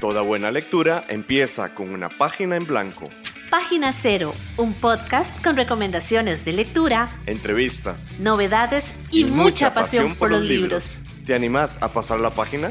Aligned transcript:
Toda 0.00 0.22
buena 0.22 0.52
lectura 0.52 1.02
empieza 1.08 1.74
con 1.74 1.90
una 1.90 2.08
página 2.08 2.54
en 2.54 2.66
blanco. 2.66 3.10
Página 3.50 3.92
Cero, 3.92 4.32
un 4.56 4.74
podcast 4.74 5.42
con 5.42 5.56
recomendaciones 5.56 6.44
de 6.44 6.52
lectura, 6.52 7.10
entrevistas, 7.26 8.16
novedades 8.20 8.94
y, 9.10 9.24
mucha, 9.24 9.74
pasión, 9.74 10.14
por 10.14 10.30
los 10.30 10.42
libros. 10.42 11.00
¿Te 11.26 11.34
animás 11.34 11.78
a 11.80 11.92
pasar 11.92 12.20
la 12.20 12.30
página? 12.30 12.70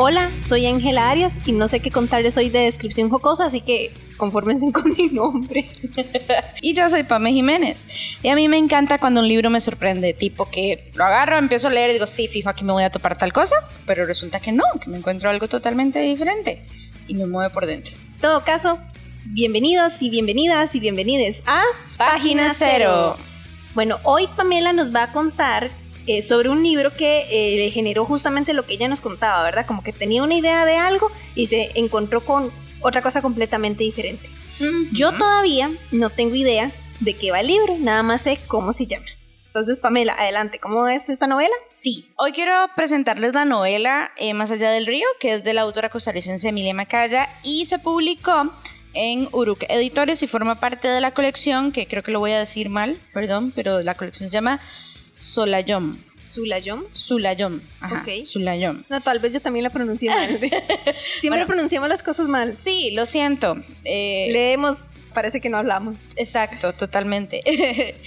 Hola, 0.00 0.30
soy 0.38 0.64
Ángela 0.66 1.10
Arias 1.10 1.40
y 1.44 1.50
no 1.50 1.66
sé 1.66 1.80
qué 1.80 1.90
contarles 1.90 2.36
hoy 2.36 2.50
de 2.50 2.60
descripción 2.60 3.10
jocosa, 3.10 3.46
así 3.46 3.62
que 3.62 3.92
confórmense 4.16 4.70
con 4.72 4.92
mi 4.96 5.08
nombre. 5.08 5.68
y 6.62 6.72
yo 6.72 6.88
soy 6.88 7.02
Pame 7.02 7.32
Jiménez. 7.32 7.84
Y 8.22 8.28
a 8.28 8.36
mí 8.36 8.46
me 8.46 8.58
encanta 8.58 8.98
cuando 8.98 9.20
un 9.20 9.26
libro 9.26 9.50
me 9.50 9.58
sorprende, 9.58 10.12
tipo 10.12 10.48
que 10.48 10.92
lo 10.94 11.04
agarro, 11.04 11.36
empiezo 11.36 11.66
a 11.66 11.72
leer 11.72 11.90
y 11.90 11.94
digo, 11.94 12.06
sí, 12.06 12.28
fijo, 12.28 12.48
aquí 12.48 12.62
me 12.62 12.72
voy 12.72 12.84
a 12.84 12.90
topar 12.90 13.18
tal 13.18 13.32
cosa, 13.32 13.56
pero 13.86 14.06
resulta 14.06 14.38
que 14.38 14.52
no, 14.52 14.62
que 14.80 14.88
me 14.88 14.98
encuentro 14.98 15.30
algo 15.30 15.48
totalmente 15.48 15.98
diferente 15.98 16.62
y 17.08 17.14
me 17.14 17.26
mueve 17.26 17.50
por 17.50 17.66
dentro. 17.66 17.92
En 17.92 18.20
todo 18.20 18.44
caso, 18.44 18.78
bienvenidos 19.24 20.00
y 20.00 20.10
bienvenidas 20.10 20.76
y 20.76 20.80
bienvenides 20.80 21.42
a 21.44 21.60
Página 21.96 22.54
Cero. 22.54 23.16
Bueno, 23.74 23.98
hoy 24.04 24.28
Pamela 24.36 24.72
nos 24.72 24.94
va 24.94 25.02
a 25.02 25.12
contar 25.12 25.72
eh, 26.08 26.22
sobre 26.22 26.48
un 26.48 26.62
libro 26.62 26.94
que 26.94 27.26
eh, 27.30 27.58
le 27.58 27.70
generó 27.70 28.06
justamente 28.06 28.54
lo 28.54 28.64
que 28.64 28.74
ella 28.74 28.88
nos 28.88 29.02
contaba, 29.02 29.42
¿verdad? 29.42 29.66
Como 29.66 29.82
que 29.82 29.92
tenía 29.92 30.22
una 30.22 30.34
idea 30.34 30.64
de 30.64 30.76
algo 30.76 31.12
y 31.34 31.46
se 31.46 31.70
encontró 31.74 32.24
con 32.24 32.50
otra 32.80 33.02
cosa 33.02 33.20
completamente 33.20 33.84
diferente. 33.84 34.26
Yo 34.90 35.12
todavía 35.12 35.70
no 35.92 36.08
tengo 36.10 36.34
idea 36.34 36.72
de 37.00 37.14
qué 37.14 37.30
va 37.30 37.40
el 37.40 37.48
libro, 37.48 37.76
nada 37.78 38.02
más 38.02 38.22
sé 38.22 38.40
cómo 38.48 38.72
se 38.72 38.86
llama. 38.86 39.04
Entonces, 39.48 39.80
Pamela, 39.80 40.14
adelante, 40.18 40.58
¿cómo 40.58 40.88
es 40.88 41.10
esta 41.10 41.26
novela? 41.26 41.54
Sí, 41.74 42.10
hoy 42.16 42.32
quiero 42.32 42.54
presentarles 42.74 43.34
la 43.34 43.44
novela 43.44 44.10
eh, 44.16 44.32
Más 44.32 44.50
allá 44.50 44.70
del 44.70 44.86
río, 44.86 45.06
que 45.20 45.34
es 45.34 45.44
de 45.44 45.52
la 45.52 45.60
autora 45.60 45.90
costarricense 45.90 46.48
Emilia 46.48 46.72
Macaya 46.72 47.28
y 47.42 47.66
se 47.66 47.78
publicó 47.78 48.50
en 48.94 49.28
Uruk 49.32 49.64
Editores 49.68 50.22
y 50.22 50.26
forma 50.26 50.58
parte 50.60 50.88
de 50.88 51.00
la 51.00 51.12
colección, 51.12 51.72
que 51.72 51.86
creo 51.86 52.02
que 52.02 52.12
lo 52.12 52.20
voy 52.20 52.32
a 52.32 52.38
decir 52.38 52.68
mal, 52.68 52.98
perdón, 53.12 53.52
pero 53.54 53.82
la 53.82 53.94
colección 53.94 54.28
se 54.28 54.34
llama 54.34 54.60
Solayom. 55.18 55.98
¿Sulayom? 56.20 56.84
Sulayom. 56.92 57.60
Ajá. 57.80 58.04
Sulayom. 58.24 58.82
No, 58.88 59.00
tal 59.00 59.18
vez 59.18 59.32
yo 59.32 59.40
también 59.40 59.62
la 59.62 59.70
pronuncié 59.70 60.10
mal. 60.10 60.40
Siempre 61.18 61.46
pronunciamos 61.46 61.88
las 61.88 62.02
cosas 62.02 62.28
mal. 62.28 62.52
Sí, 62.52 62.90
lo 62.92 63.06
siento. 63.06 63.56
Eh, 63.84 64.28
Leemos, 64.30 64.86
parece 65.14 65.40
que 65.40 65.48
no 65.48 65.58
hablamos. 65.58 66.10
Exacto, 66.16 66.72
totalmente. 66.72 67.42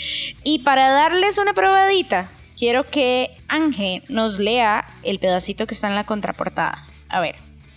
y 0.44 0.60
para 0.60 0.90
darles 0.90 1.38
una 1.38 1.54
probadita, 1.54 2.32
quiero 2.58 2.90
que 2.90 3.32
Ángel 3.48 4.04
nos 4.10 4.40
lea 4.40 4.86
el 5.04 5.20
pedacito 5.20 5.68
que 5.68 5.74
está 5.74 5.88
en 5.88 5.96
la 5.96 6.06
contraportada. 6.06 6.88
A 7.08 7.22
ver. 7.22 7.36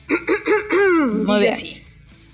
Muy 1.25 1.41
bien. 1.41 1.55
Así. 1.55 1.81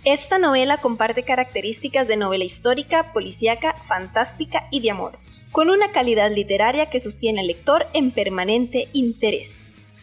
Esta 0.05 0.39
novela 0.39 0.79
comparte 0.79 1.25
características 1.25 2.09
de 2.09 2.17
novela 2.17 2.45
histórica, 2.45 3.13
policíaca, 3.13 3.77
fantástica 3.87 4.67
y 4.71 4.81
de 4.81 4.91
amor 4.91 5.19
con 5.53 5.71
una 5.71 5.91
calidad 5.93 6.31
literaria 6.31 6.87
que 6.87 7.01
sostiene 7.01 7.41
al 7.41 7.47
lector 7.47 7.87
en 7.93 8.11
permanente 8.11 8.89
interés. 8.93 9.95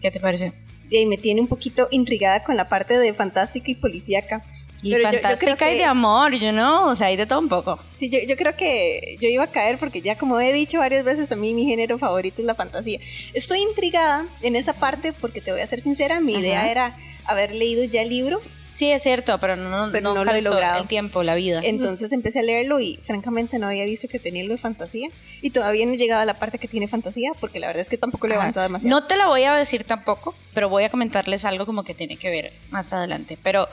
¿Qué 0.00 0.10
te 0.10 0.20
parece? 0.20 0.52
Y 0.90 1.06
me 1.06 1.16
tiene 1.16 1.40
un 1.40 1.46
poquito 1.46 1.88
intrigada 1.90 2.44
con 2.44 2.56
la 2.56 2.68
parte 2.68 2.98
de 2.98 3.14
fantástica 3.14 3.70
y 3.70 3.74
policíaca. 3.74 4.44
Y 4.82 4.94
fantástica 4.96 5.72
y 5.72 5.78
de 5.78 5.84
amor, 5.84 6.34
yo 6.34 6.52
no, 6.52 6.88
o 6.88 6.96
sea, 6.96 7.06
hay 7.06 7.16
de 7.16 7.24
todo 7.24 7.38
un 7.38 7.48
poco. 7.48 7.78
Sí, 7.94 8.10
yo, 8.10 8.18
yo, 8.26 8.36
creo 8.36 8.56
que 8.56 9.16
yo 9.20 9.28
iba 9.28 9.44
a 9.44 9.46
caer 9.46 9.78
porque 9.78 10.02
ya 10.02 10.18
como 10.18 10.40
he 10.40 10.52
dicho 10.52 10.80
varias 10.80 11.04
veces, 11.04 11.30
a 11.30 11.36
mí 11.36 11.54
mi 11.54 11.64
género 11.64 11.98
favorito 11.98 12.42
es 12.42 12.46
la 12.46 12.56
fantasía. 12.56 12.98
Estoy 13.32 13.60
intrigada 13.60 14.26
en 14.42 14.56
esa 14.56 14.72
parte 14.72 15.12
porque 15.12 15.40
te 15.40 15.52
voy 15.52 15.60
a 15.60 15.66
ser 15.68 15.80
sincera, 15.80 16.18
mi 16.18 16.34
idea 16.34 16.68
era 16.68 16.96
haber 17.24 17.54
leído 17.54 17.84
ya 17.84 18.02
el 18.02 18.08
libro 18.08 18.40
Sí, 18.74 18.90
es 18.90 19.02
cierto, 19.02 19.38
pero 19.38 19.56
no, 19.56 19.68
no, 19.88 20.24
lo 20.24 20.32
he 20.32 20.42
logrado. 20.42 20.80
el 20.80 20.88
tiempo, 20.88 21.22
la 21.22 21.34
vida. 21.34 21.60
Entonces 21.62 22.12
empecé 22.12 22.40
a 22.40 22.42
leerlo 22.42 22.80
y 22.80 22.96
francamente 23.04 23.58
no 23.58 23.66
había 23.66 23.84
visto 23.84 24.08
que 24.08 24.18
tenía 24.18 24.42
algo 24.42 24.54
de 24.54 24.60
fantasía. 24.60 25.08
Y 25.42 25.50
todavía 25.50 25.84
no 25.86 25.92
he 25.92 25.96
llegado 25.96 26.22
a 26.22 26.24
la 26.24 26.34
parte 26.34 26.58
que 26.58 26.68
tiene 26.68 26.88
fantasía 26.88 27.32
porque 27.38 27.60
la 27.60 27.66
verdad 27.66 27.82
es 27.82 27.88
que 27.88 27.98
tampoco 27.98 28.26
le 28.26 28.34
he 28.34 28.36
avanzado 28.36 28.64
demasiado. 28.64 28.98
No 28.98 29.06
te 29.06 29.16
la 29.16 29.26
voy 29.26 29.42
a 29.44 29.54
decir 29.54 29.84
tampoco, 29.84 30.34
pero 30.54 30.68
voy 30.68 30.84
a 30.84 30.90
comentarles 30.90 31.44
algo 31.44 31.66
como 31.66 31.84
que 31.84 31.94
tiene 31.94 32.16
que 32.16 32.30
ver 32.30 32.52
más 32.70 32.92
adelante. 32.92 33.38
Pero 33.42 33.68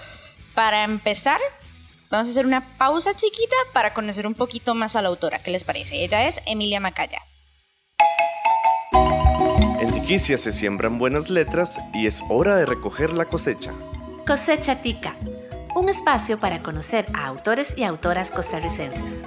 para 0.54 0.84
empezar, 0.84 1.40
vamos 2.10 2.28
a 2.28 2.32
hacer 2.32 2.46
una 2.46 2.78
pausa 2.78 3.14
chiquita 3.16 3.56
para 3.74 3.94
conocer 3.94 4.28
un 4.28 4.34
poquito 4.34 4.76
más 4.76 4.96
a 4.96 5.02
la 5.02 5.08
autora. 5.10 5.40
¿Qué 5.40 5.52
les 5.52 5.64
parece? 5.64 6.04
Ella 6.04 6.28
es 6.28 6.42
Emilia 6.46 6.80
Macaya. 6.80 7.22
En 9.80 9.92
Tiquicia 9.94 10.38
se 10.38 10.52
siembran 10.52 11.00
buenas 11.00 11.30
letras 11.30 11.80
y 11.94 12.08
es 12.08 12.22
hora 12.28 12.58
de 12.58 12.66
recoger 12.66 13.14
la 13.14 13.26
cosecha. 13.26 13.72
Cosecha 14.30 14.84
Tica, 14.84 15.18
un 15.76 15.90
espacio 15.90 16.40
para 16.40 16.62
conocer 16.62 17.08
a 17.16 17.26
autores 17.26 17.74
y 17.76 17.84
autoras 17.84 18.30
costarricenses. 18.30 19.24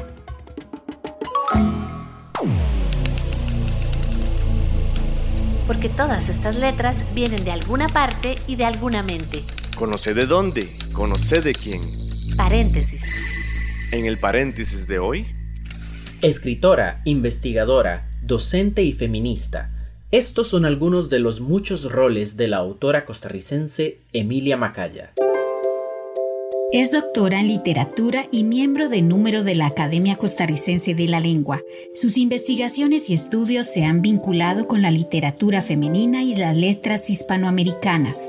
Porque 5.67 5.89
todas 5.89 6.29
estas 6.29 6.55
letras 6.55 7.05
vienen 7.15 7.45
de 7.45 7.51
alguna 7.51 7.89
parte 7.89 8.37
y 8.47 8.55
de 8.55 8.65
alguna 8.65 9.03
mente. 9.03 9.43
Conoce 9.75 10.15
de 10.15 10.27
dónde, 10.27 10.79
conoce 10.93 11.41
de 11.41 11.53
quién. 11.53 11.81
Paréntesis. 12.37 13.03
En 13.91 14.07
el 14.07 14.19
paréntesis 14.19 14.87
de 14.87 15.01
hoy. 15.01 15.27
Escritora, 16.21 17.01
investigadora, 17.05 18.07
docente 18.23 18.85
y 18.85 18.93
feminista 18.93 19.69
estos 20.13 20.49
son 20.49 20.67
algunos 20.67 21.09
de 21.09 21.21
los 21.21 21.41
muchos 21.41 21.91
roles 21.91 22.37
de 22.37 22.47
la 22.47 22.59
autora 22.59 23.07
costarricense 23.07 23.97
Emilia 24.13 24.59
Macaya. 24.59 25.15
Es 26.71 26.93
doctora 26.93 27.41
en 27.41 27.49
literatura 27.49 28.27
y 28.31 28.45
miembro 28.45 28.91
de 28.91 29.01
número 29.01 29.43
de 29.43 29.55
la 29.55 29.67
Academia 29.67 30.17
Costarricense 30.17 30.95
de 30.95 31.09
la 31.09 31.19
Lengua. 31.19 31.63
Sus 31.95 32.19
investigaciones 32.19 33.09
y 33.09 33.15
estudios 33.15 33.67
se 33.67 33.85
han 33.85 34.03
vinculado 34.03 34.69
con 34.69 34.83
la 34.83 34.91
literatura 34.91 35.63
femenina 35.63 36.23
y 36.23 36.35
las 36.35 36.55
letras 36.55 37.09
hispanoamericanas. 37.09 38.23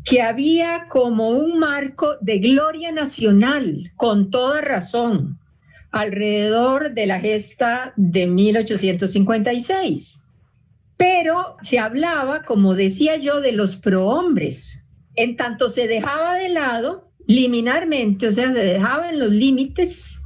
que 0.04 0.20
había 0.20 0.88
como 0.88 1.28
un 1.28 1.58
marco 1.58 2.16
de 2.20 2.38
gloria 2.38 2.90
nacional, 2.92 3.92
con 3.96 4.30
toda 4.30 4.60
razón, 4.60 5.38
alrededor 5.90 6.94
de 6.94 7.06
la 7.06 7.20
gesta 7.20 7.92
de 7.96 8.26
1856. 8.26 10.18
pero 10.96 11.56
se 11.62 11.80
hablaba, 11.80 12.44
como 12.44 12.76
decía 12.76 13.16
yo, 13.16 13.40
de 13.40 13.50
los 13.50 13.74
prohombres. 13.74 14.84
En 15.16 15.34
tanto 15.36 15.68
se 15.68 15.88
dejaba 15.88 16.36
de 16.36 16.48
lado 16.48 17.10
liminarmente, 17.26 18.28
o 18.28 18.32
sea, 18.32 18.52
se 18.52 18.64
dejaba 18.64 19.10
en 19.10 19.18
los 19.18 19.32
límites 19.32 20.20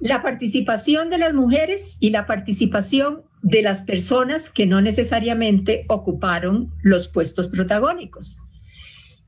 la 0.00 0.22
participación 0.22 1.10
de 1.10 1.18
las 1.18 1.34
mujeres 1.34 1.98
y 2.00 2.08
la 2.08 2.26
participación 2.26 3.24
de 3.42 3.60
las 3.60 3.82
personas 3.82 4.48
que 4.48 4.66
no 4.66 4.80
necesariamente 4.80 5.84
ocuparon 5.88 6.72
los 6.82 7.08
puestos 7.08 7.48
protagónicos 7.48 8.41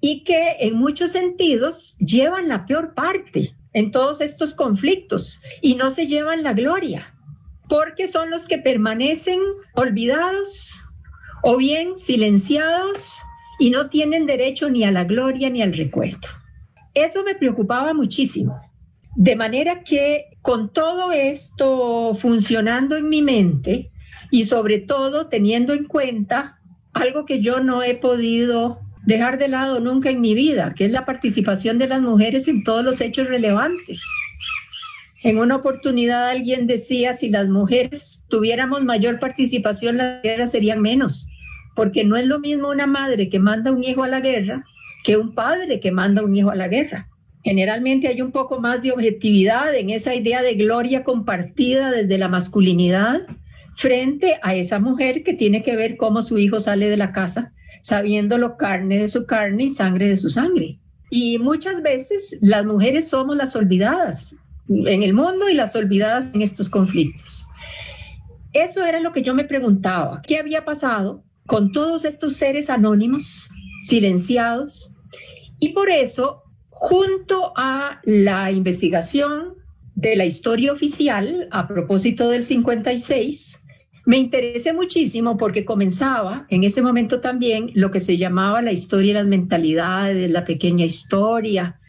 y 0.06 0.22
que 0.22 0.56
en 0.60 0.76
muchos 0.76 1.12
sentidos 1.12 1.96
llevan 1.96 2.46
la 2.46 2.66
peor 2.66 2.92
parte 2.92 3.54
en 3.72 3.90
todos 3.90 4.20
estos 4.20 4.52
conflictos 4.52 5.40
y 5.62 5.76
no 5.76 5.90
se 5.90 6.06
llevan 6.06 6.42
la 6.42 6.52
gloria, 6.52 7.14
porque 7.70 8.06
son 8.06 8.28
los 8.28 8.46
que 8.46 8.58
permanecen 8.58 9.40
olvidados 9.74 10.74
o 11.42 11.56
bien 11.56 11.96
silenciados 11.96 13.14
y 13.58 13.70
no 13.70 13.88
tienen 13.88 14.26
derecho 14.26 14.68
ni 14.68 14.84
a 14.84 14.90
la 14.90 15.04
gloria 15.04 15.48
ni 15.48 15.62
al 15.62 15.72
recuerdo. 15.72 16.28
Eso 16.92 17.24
me 17.24 17.34
preocupaba 17.34 17.94
muchísimo. 17.94 18.60
De 19.16 19.36
manera 19.36 19.84
que 19.84 20.36
con 20.42 20.70
todo 20.70 21.12
esto 21.12 22.14
funcionando 22.14 22.94
en 22.94 23.08
mi 23.08 23.22
mente 23.22 23.90
y 24.30 24.44
sobre 24.44 24.80
todo 24.80 25.28
teniendo 25.28 25.72
en 25.72 25.86
cuenta 25.86 26.60
algo 26.92 27.24
que 27.24 27.40
yo 27.40 27.60
no 27.60 27.82
he 27.82 27.94
podido 27.94 28.83
dejar 29.06 29.38
de 29.38 29.48
lado 29.48 29.80
nunca 29.80 30.10
en 30.10 30.20
mi 30.20 30.34
vida, 30.34 30.74
que 30.74 30.86
es 30.86 30.90
la 30.90 31.04
participación 31.04 31.78
de 31.78 31.88
las 31.88 32.00
mujeres 32.00 32.48
en 32.48 32.62
todos 32.62 32.84
los 32.84 33.00
hechos 33.00 33.28
relevantes. 33.28 34.04
En 35.22 35.38
una 35.38 35.56
oportunidad 35.56 36.28
alguien 36.28 36.66
decía, 36.66 37.14
si 37.14 37.30
las 37.30 37.48
mujeres 37.48 38.24
tuviéramos 38.28 38.82
mayor 38.84 39.18
participación, 39.18 39.96
las 39.96 40.22
guerras 40.22 40.50
serían 40.50 40.82
menos, 40.82 41.26
porque 41.74 42.04
no 42.04 42.16
es 42.16 42.26
lo 42.26 42.40
mismo 42.40 42.70
una 42.70 42.86
madre 42.86 43.28
que 43.28 43.38
manda 43.38 43.72
un 43.72 43.82
hijo 43.84 44.02
a 44.02 44.08
la 44.08 44.20
guerra 44.20 44.64
que 45.04 45.18
un 45.18 45.34
padre 45.34 45.78
que 45.78 45.92
manda 45.92 46.24
un 46.24 46.34
hijo 46.34 46.50
a 46.50 46.56
la 46.56 46.66
guerra. 46.66 47.08
Generalmente 47.44 48.08
hay 48.08 48.22
un 48.22 48.32
poco 48.32 48.58
más 48.58 48.82
de 48.82 48.90
objetividad 48.90 49.76
en 49.76 49.90
esa 49.90 50.14
idea 50.14 50.42
de 50.42 50.54
gloria 50.54 51.04
compartida 51.04 51.90
desde 51.90 52.16
la 52.16 52.28
masculinidad 52.28 53.20
frente 53.76 54.38
a 54.42 54.54
esa 54.54 54.80
mujer 54.80 55.22
que 55.22 55.34
tiene 55.34 55.62
que 55.62 55.76
ver 55.76 55.98
cómo 55.98 56.22
su 56.22 56.38
hijo 56.38 56.58
sale 56.58 56.88
de 56.88 56.96
la 56.96 57.12
casa, 57.12 57.52
sabiéndolo 57.84 58.56
carne 58.56 58.98
de 58.98 59.08
su 59.08 59.26
carne 59.26 59.64
y 59.64 59.70
sangre 59.70 60.08
de 60.08 60.16
su 60.16 60.30
sangre. 60.30 60.80
Y 61.10 61.38
muchas 61.38 61.82
veces 61.82 62.38
las 62.40 62.64
mujeres 62.64 63.08
somos 63.08 63.36
las 63.36 63.54
olvidadas 63.54 64.36
en 64.68 65.02
el 65.02 65.12
mundo 65.12 65.50
y 65.50 65.54
las 65.54 65.76
olvidadas 65.76 66.34
en 66.34 66.40
estos 66.40 66.70
conflictos. 66.70 67.46
Eso 68.54 68.86
era 68.86 69.00
lo 69.00 69.12
que 69.12 69.22
yo 69.22 69.34
me 69.34 69.44
preguntaba, 69.44 70.22
¿qué 70.26 70.38
había 70.38 70.64
pasado 70.64 71.22
con 71.46 71.72
todos 71.72 72.06
estos 72.06 72.36
seres 72.36 72.70
anónimos, 72.70 73.50
silenciados, 73.82 74.92
y 75.60 75.74
por 75.74 75.90
eso, 75.90 76.42
junto 76.70 77.52
a 77.54 78.00
la 78.04 78.50
investigación 78.50 79.56
de 79.94 80.16
la 80.16 80.24
historia 80.24 80.72
oficial 80.72 81.48
a 81.50 81.68
propósito 81.68 82.30
del 82.30 82.44
56, 82.44 83.63
me 84.06 84.18
interesé 84.18 84.72
muchísimo 84.72 85.36
porque 85.38 85.64
comenzaba 85.64 86.46
en 86.50 86.64
ese 86.64 86.82
momento 86.82 87.20
también 87.20 87.70
lo 87.74 87.90
que 87.90 88.00
se 88.00 88.16
llamaba 88.16 88.60
la 88.60 88.72
historia 88.72 89.10
y 89.10 89.14
las 89.14 89.26
mentalidades, 89.26 90.30
la 90.30 90.44
pequeña 90.44 90.84
historia, 90.84 91.80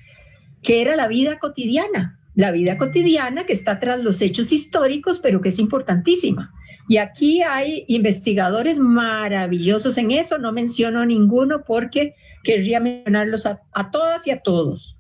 que 0.64 0.82
era 0.82 0.96
la 0.96 1.08
vida 1.08 1.40
cotidiana, 1.40 2.20
la 2.34 2.52
vida 2.52 2.78
cotidiana 2.78 3.46
que 3.46 3.54
está 3.54 3.80
tras 3.80 4.04
los 4.04 4.22
hechos 4.22 4.52
históricos, 4.52 5.20
pero 5.20 5.42
que 5.42 5.50
es 5.50 5.60
importantísima. 5.60 6.54
Y 6.88 6.98
aquí 6.98 7.42
hay 7.42 7.84
investigadores 7.88 8.80
maravillosos 8.80 9.98
en 9.98 10.12
eso, 10.12 10.38
no 10.38 10.54
menciono 10.54 11.06
ninguno 11.06 11.64
porque 11.66 12.14
querría 12.44 12.80
mencionarlos 12.80 13.46
a, 13.46 13.92
todas 13.92 14.28
y 14.28 14.32
a 14.32 14.42
todos. 14.42 14.98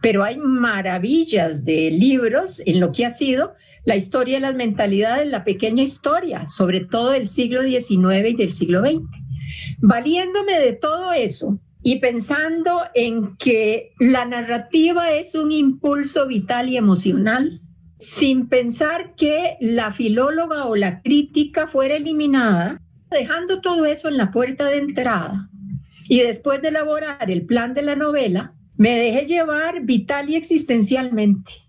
Pero 0.00 0.22
hay 0.22 0.38
maravillas 0.38 1.64
de 1.64 1.90
libros 1.90 2.62
en 2.64 2.78
lo 2.78 2.92
que 2.92 3.04
ha 3.04 3.10
sido 3.10 3.54
la 3.88 3.96
historia 3.96 4.34
de 4.34 4.42
las 4.42 4.54
mentalidades, 4.54 5.26
la 5.28 5.44
pequeña 5.44 5.82
historia, 5.82 6.46
sobre 6.46 6.80
todo 6.80 7.12
del 7.12 7.26
siglo 7.26 7.62
XIX 7.62 8.28
y 8.28 8.36
del 8.36 8.52
siglo 8.52 8.82
XX. 8.82 9.00
Valiéndome 9.78 10.58
de 10.58 10.74
todo 10.74 11.14
eso 11.14 11.58
y 11.82 11.98
pensando 11.98 12.82
en 12.92 13.34
que 13.38 13.94
la 13.98 14.26
narrativa 14.26 15.10
es 15.12 15.34
un 15.34 15.52
impulso 15.52 16.26
vital 16.26 16.68
y 16.68 16.76
emocional, 16.76 17.62
sin 17.98 18.50
pensar 18.50 19.14
que 19.14 19.56
la 19.58 19.90
filóloga 19.90 20.66
o 20.66 20.76
la 20.76 21.00
crítica 21.00 21.66
fuera 21.66 21.96
eliminada, 21.96 22.82
dejando 23.10 23.62
todo 23.62 23.86
eso 23.86 24.08
en 24.08 24.18
la 24.18 24.30
puerta 24.30 24.66
de 24.66 24.80
entrada. 24.80 25.48
Y 26.10 26.18
después 26.18 26.60
de 26.60 26.68
elaborar 26.68 27.30
el 27.30 27.46
plan 27.46 27.72
de 27.72 27.80
la 27.80 27.96
novela, 27.96 28.52
me 28.76 28.90
dejé 28.90 29.24
llevar 29.24 29.86
vital 29.86 30.28
y 30.28 30.36
existencialmente. 30.36 31.67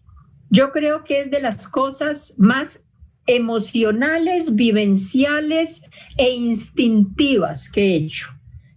Yo 0.50 0.72
creo 0.72 1.04
que 1.04 1.22
es 1.22 1.31
de 1.31 1.42
las 1.42 1.68
cosas 1.68 2.34
más 2.38 2.84
emocionales, 3.28 4.56
vivenciales 4.56 5.84
e 6.18 6.31
instintivas 6.31 7.69
que 7.69 7.81
he 7.81 7.96
hecho. 7.98 8.30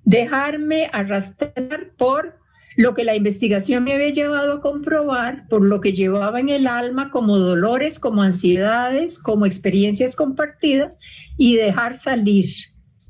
Dejarme 0.05 0.91
arrastrar 0.93 1.93
por 1.97 2.39
lo 2.77 2.93
que 2.95 3.05
la 3.05 3.15
investigación 3.15 3.85
me 3.85 3.95
había 3.95 4.11
llevado 4.11 4.55
a 4.55 4.61
comprobar, 4.61 5.47
por 5.49 5.67
lo 5.67 5.81
que 5.81 5.93
llevaba 5.93 6.41
en 6.41 6.51
el 6.51 6.67
alma 6.67 7.11
como 7.11 7.39
dolores, 7.39 7.99
como 7.99 8.23
ansiedades, 8.23 9.19
como 9.19 9.47
experiencias 9.47 10.17
compartidas 10.17 10.99
y 11.39 11.57
dejar 11.57 11.97
salir 11.97 12.45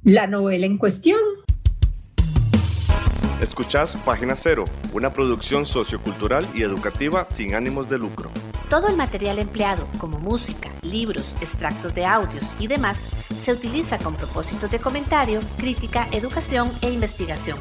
la 0.05 0.29
novela 0.29 0.67
en 0.67 0.79
cuestión. 0.79 1.21
Escuchás 3.41 3.97
Página 4.05 4.37
Cero, 4.37 4.67
una 4.93 5.13
producción 5.13 5.67
sociocultural 5.67 6.47
y 6.55 6.63
educativa 6.63 7.27
sin 7.29 7.57
ánimos 7.57 7.91
de 7.91 7.99
lucro. 7.99 8.31
Todo 8.73 8.89
el 8.89 8.97
material 8.97 9.39
empleado, 9.39 9.87
como 9.99 10.19
música, 10.19 10.71
libros, 10.81 11.37
extractos 11.43 11.95
de 11.95 12.07
audios 12.07 12.55
y 12.59 12.69
demás, 12.69 13.07
se 13.37 13.53
utiliza 13.53 13.99
con 13.99 14.17
propósitos 14.17 14.71
de 14.71 14.79
comentario, 14.79 15.41
crítica, 15.59 16.09
educación 16.11 16.73
e 16.81 16.89
investigación. 16.89 17.59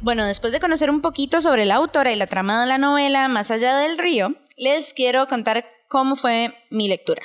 Bueno, 0.00 0.24
después 0.24 0.54
de 0.54 0.60
conocer 0.60 0.88
un 0.88 1.02
poquito 1.02 1.42
sobre 1.42 1.66
la 1.66 1.74
autora 1.74 2.12
y 2.12 2.16
la 2.16 2.28
trama 2.28 2.58
de 2.62 2.66
la 2.66 2.78
novela 2.78 3.28
Más 3.28 3.50
allá 3.50 3.76
del 3.76 3.98
río, 3.98 4.34
les 4.56 4.94
quiero 4.94 5.28
contar 5.28 5.66
cómo 5.90 6.16
fue 6.16 6.54
mi 6.70 6.88
lectura. 6.88 7.22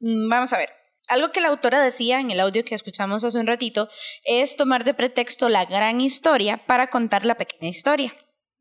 Mm, 0.00 0.28
vamos 0.28 0.52
a 0.52 0.58
ver. 0.58 0.70
Algo 1.06 1.30
que 1.30 1.40
la 1.40 1.46
autora 1.46 1.80
decía 1.80 2.18
en 2.18 2.32
el 2.32 2.40
audio 2.40 2.64
que 2.64 2.74
escuchamos 2.74 3.22
hace 3.22 3.38
un 3.38 3.46
ratito 3.46 3.88
es 4.24 4.56
tomar 4.56 4.82
de 4.82 4.94
pretexto 4.94 5.48
la 5.48 5.64
gran 5.64 6.00
historia 6.00 6.66
para 6.66 6.90
contar 6.90 7.24
la 7.24 7.36
pequeña 7.36 7.68
historia. 7.68 8.12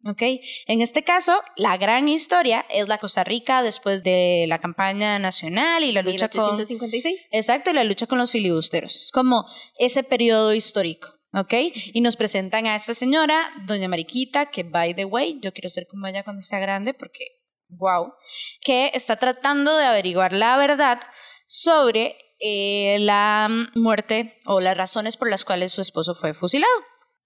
¿Ok? 0.05 0.21
En 0.67 0.81
este 0.81 1.03
caso, 1.03 1.41
la 1.55 1.77
gran 1.77 2.07
historia 2.07 2.65
es 2.69 2.87
la 2.87 2.99
Costa 2.99 3.23
Rica 3.23 3.63
después 3.63 4.03
de 4.03 4.45
la 4.47 4.59
campaña 4.59 5.19
nacional 5.19 5.83
y 5.83 5.91
la 5.91 6.01
lucha 6.01 6.29
1856. 6.31 7.27
con... 7.29 7.37
Exacto, 7.37 7.71
y 7.71 7.73
la 7.73 7.83
lucha 7.83 8.07
con 8.07 8.17
los 8.17 8.31
filibusteros. 8.31 8.95
Es 8.95 9.11
como 9.11 9.45
ese 9.77 10.03
periodo 10.03 10.53
histórico. 10.53 11.09
¿ok? 11.33 11.53
Y 11.93 12.01
nos 12.01 12.15
presentan 12.15 12.65
a 12.65 12.75
esta 12.75 12.93
señora, 12.93 13.51
doña 13.65 13.89
Mariquita, 13.89 14.45
que 14.51 14.63
by 14.63 14.95
the 14.95 15.05
way, 15.05 15.39
yo 15.41 15.51
quiero 15.51 15.69
ser 15.69 15.85
como 15.87 16.07
ella 16.07 16.23
cuando 16.23 16.41
sea 16.41 16.59
grande 16.59 16.93
porque, 16.93 17.25
wow, 17.67 18.13
que 18.61 18.91
está 18.93 19.17
tratando 19.17 19.75
de 19.75 19.85
averiguar 19.85 20.31
la 20.31 20.55
verdad 20.55 21.01
sobre 21.45 22.15
eh, 22.39 22.97
la 22.99 23.49
muerte 23.75 24.39
o 24.45 24.61
las 24.61 24.77
razones 24.77 25.17
por 25.17 25.29
las 25.29 25.43
cuales 25.43 25.73
su 25.73 25.81
esposo 25.81 26.15
fue 26.15 26.33
fusilado. 26.33 26.73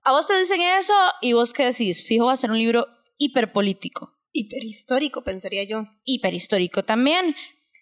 A 0.03 0.11
vos 0.11 0.27
te 0.27 0.37
dicen 0.39 0.61
eso 0.61 0.93
y 1.21 1.33
vos 1.33 1.53
qué 1.53 1.65
decís, 1.65 2.05
fijo 2.05 2.25
va 2.25 2.33
a 2.33 2.37
ser 2.37 2.51
un 2.51 2.57
libro 2.57 2.87
hiperpolítico. 3.17 4.17
Hiperhistórico, 4.31 5.23
pensaría 5.23 5.63
yo. 5.67 5.83
Hiperhistórico 6.03 6.83
también, 6.83 7.35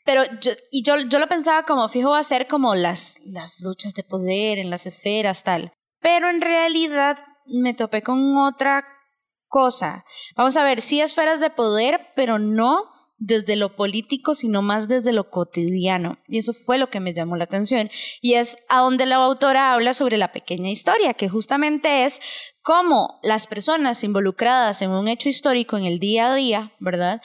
pero 0.08 0.24
yo, 0.40 0.54
y 0.72 0.84
yo, 0.84 0.98
yo 1.10 1.20
lo 1.20 1.28
pensaba 1.28 1.64
como 1.64 1.90
fijo 1.90 2.12
va 2.12 2.20
a 2.20 2.24
ser 2.24 2.48
como 2.48 2.76
las, 2.76 3.20
las 3.26 3.60
luchas 3.60 3.94
de 3.94 4.04
poder 4.04 4.58
en 4.58 4.70
las 4.70 4.86
esferas, 4.86 5.44
tal. 5.44 5.74
Pero 6.00 6.30
en 6.30 6.40
realidad 6.40 7.18
me 7.46 7.74
topé 7.74 8.02
con 8.02 8.38
otra 8.38 8.86
cosa. 9.48 10.06
Vamos 10.38 10.56
a 10.56 10.64
ver, 10.64 10.80
sí 10.80 11.02
esferas 11.02 11.42
de 11.42 11.50
poder, 11.50 12.08
pero 12.16 12.40
no 12.40 12.86
desde 13.18 13.56
lo 13.56 13.76
político, 13.76 14.36
sino 14.36 14.62
más 14.62 14.88
desde 14.88 15.12
lo 15.12 15.30
cotidiano. 15.30 16.20
Y 16.28 16.38
eso 16.38 16.54
fue 16.54 16.78
lo 16.78 16.90
que 16.90 17.00
me 17.00 17.14
llamó 17.14 17.36
la 17.36 17.46
atención. 17.46 17.90
Y 18.22 18.36
es 18.36 18.58
a 18.70 18.82
donde 18.82 19.06
la 19.06 19.16
autora 19.16 19.74
habla 19.74 19.94
sobre 19.94 20.18
la 20.18 20.32
pequeña 20.32 20.70
historia, 20.70 21.14
que 21.14 21.30
justamente 21.30 22.06
es 22.06 22.20
cómo 22.62 23.20
las 23.24 23.48
personas 23.48 24.04
involucradas 24.04 24.82
en 24.82 24.92
un 24.92 25.08
hecho 25.08 25.30
histórico 25.30 25.78
en 25.78 25.86
el 25.86 26.00
día 26.00 26.32
a 26.32 26.36
día, 26.36 26.74
¿verdad? 26.80 27.22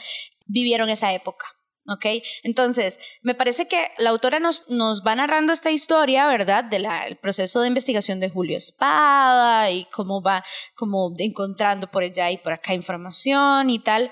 Vivieron 0.46 0.88
esa 0.88 1.12
época. 1.12 1.46
¿ok? 1.88 2.06
Entonces, 2.42 2.98
me 3.22 3.34
parece 3.34 3.66
que 3.66 3.88
la 3.98 4.10
autora 4.10 4.38
nos, 4.38 4.68
nos 4.68 5.02
va 5.04 5.16
narrando 5.16 5.52
esta 5.52 5.70
historia, 5.70 6.26
¿verdad? 6.28 6.64
Del 6.64 6.86
proceso 7.20 7.60
de 7.60 7.68
investigación 7.68 8.20
de 8.20 8.30
Julio 8.30 8.56
Espada 8.56 9.70
y 9.70 9.86
cómo 9.86 10.22
va 10.22 10.44
como 10.74 11.14
encontrando 11.18 11.90
por 11.90 12.04
allá 12.04 12.30
y 12.30 12.38
por 12.38 12.52
acá 12.52 12.74
información 12.74 13.70
y 13.70 13.80
tal. 13.80 14.10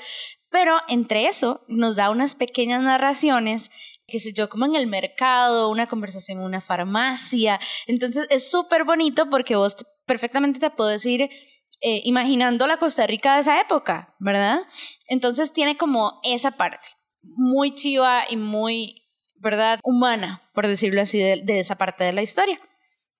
Pero 0.50 0.78
entre 0.88 1.26
eso 1.26 1.64
nos 1.69 1.97
da 1.97 2.11
unas 2.11 2.35
pequeñas 2.35 2.83
narraciones 2.83 3.71
qué 4.11 4.19
sé 4.19 4.33
yo, 4.35 4.49
como 4.49 4.66
en 4.66 4.75
el 4.75 4.87
mercado, 4.87 5.71
una 5.71 5.88
conversación 5.88 6.38
en 6.38 6.45
una 6.45 6.61
farmacia. 6.61 7.61
Entonces 7.87 8.26
es 8.28 8.50
súper 8.50 8.85
bonito 8.85 9.30
porque 9.30 9.57
vos 9.57 9.76
perfectamente 10.04 10.59
te 10.59 10.71
puedes 10.71 11.07
ir 11.07 11.23
eh, 11.23 12.02
imaginando 12.04 12.66
la 12.66 12.76
Costa 12.76 13.07
Rica 13.07 13.35
de 13.35 13.40
esa 13.40 13.61
época, 13.61 14.14
¿verdad? 14.19 14.61
Entonces 15.07 15.52
tiene 15.52 15.78
como 15.78 16.21
esa 16.25 16.50
parte 16.50 16.87
muy 17.23 17.75
chiva 17.75 18.25
y 18.28 18.37
muy, 18.37 19.07
¿verdad? 19.37 19.78
Humana, 19.83 20.42
por 20.52 20.66
decirlo 20.66 21.00
así, 21.00 21.19
de, 21.19 21.40
de 21.42 21.61
esa 21.61 21.76
parte 21.76 22.04
de 22.04 22.12
la 22.12 22.23
historia. 22.23 22.61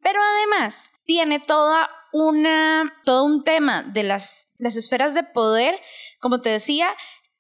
Pero 0.03 0.21
además 0.21 0.91
tiene 1.05 1.39
toda 1.41 1.89
una, 2.13 2.93
todo 3.05 3.25
un 3.25 3.45
tema 3.45 3.83
de 3.83 4.03
las, 4.03 4.49
las 4.59 4.77
esferas 4.77 5.15
de 5.15 5.23
poder, 5.23 5.79
como 6.21 6.41
te 6.41 6.51
decía, 6.51 6.89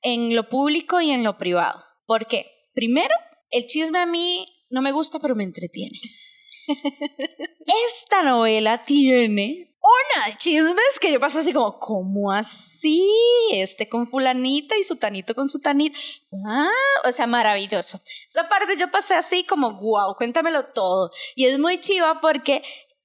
en 0.03 0.35
lo 0.35 0.49
público 0.49 1.01
y 1.01 1.11
en 1.11 1.23
lo 1.23 1.39
privado. 1.39 1.83
Porque, 2.07 2.47
primero, 2.75 3.15
el 3.51 3.67
chisme 3.67 3.99
a 3.99 4.07
mí 4.07 4.47
no 4.71 4.83
me 4.83 4.93
gusta, 4.93 5.19
pero 5.19 5.35
me 5.35 5.45
entretiene. 5.45 5.99
Esta 7.89 8.23
novela 8.23 8.85
tiene 8.85 9.71
una 9.81 10.37
chismes 10.37 10.99
que 11.01 11.13
yo 11.13 11.21
paso 11.21 11.39
así 11.39 11.53
como, 11.53 11.79
¿cómo 11.79 12.33
así? 12.33 13.03
Este 13.53 13.89
con 13.89 14.07
fulanita 14.07 14.77
y 14.77 14.85
sutanito 14.85 15.35
con 15.35 15.49
sutanito. 15.49 15.99
Ah, 16.47 16.69
o 17.09 17.13
sea, 17.13 17.27
maravilloso. 17.27 18.01
Esa 18.29 18.49
parte 18.49 18.77
yo 18.79 18.91
pasé 18.91 19.15
así 19.15 19.45
como, 19.45 19.81
wow, 19.81 20.15
cuéntamelo 20.17 20.67
todo. 20.67 21.11
Y 21.35 21.47
es 21.47 21.59
muy 21.59 21.81
chiva 21.81 22.21
porque 22.21 22.63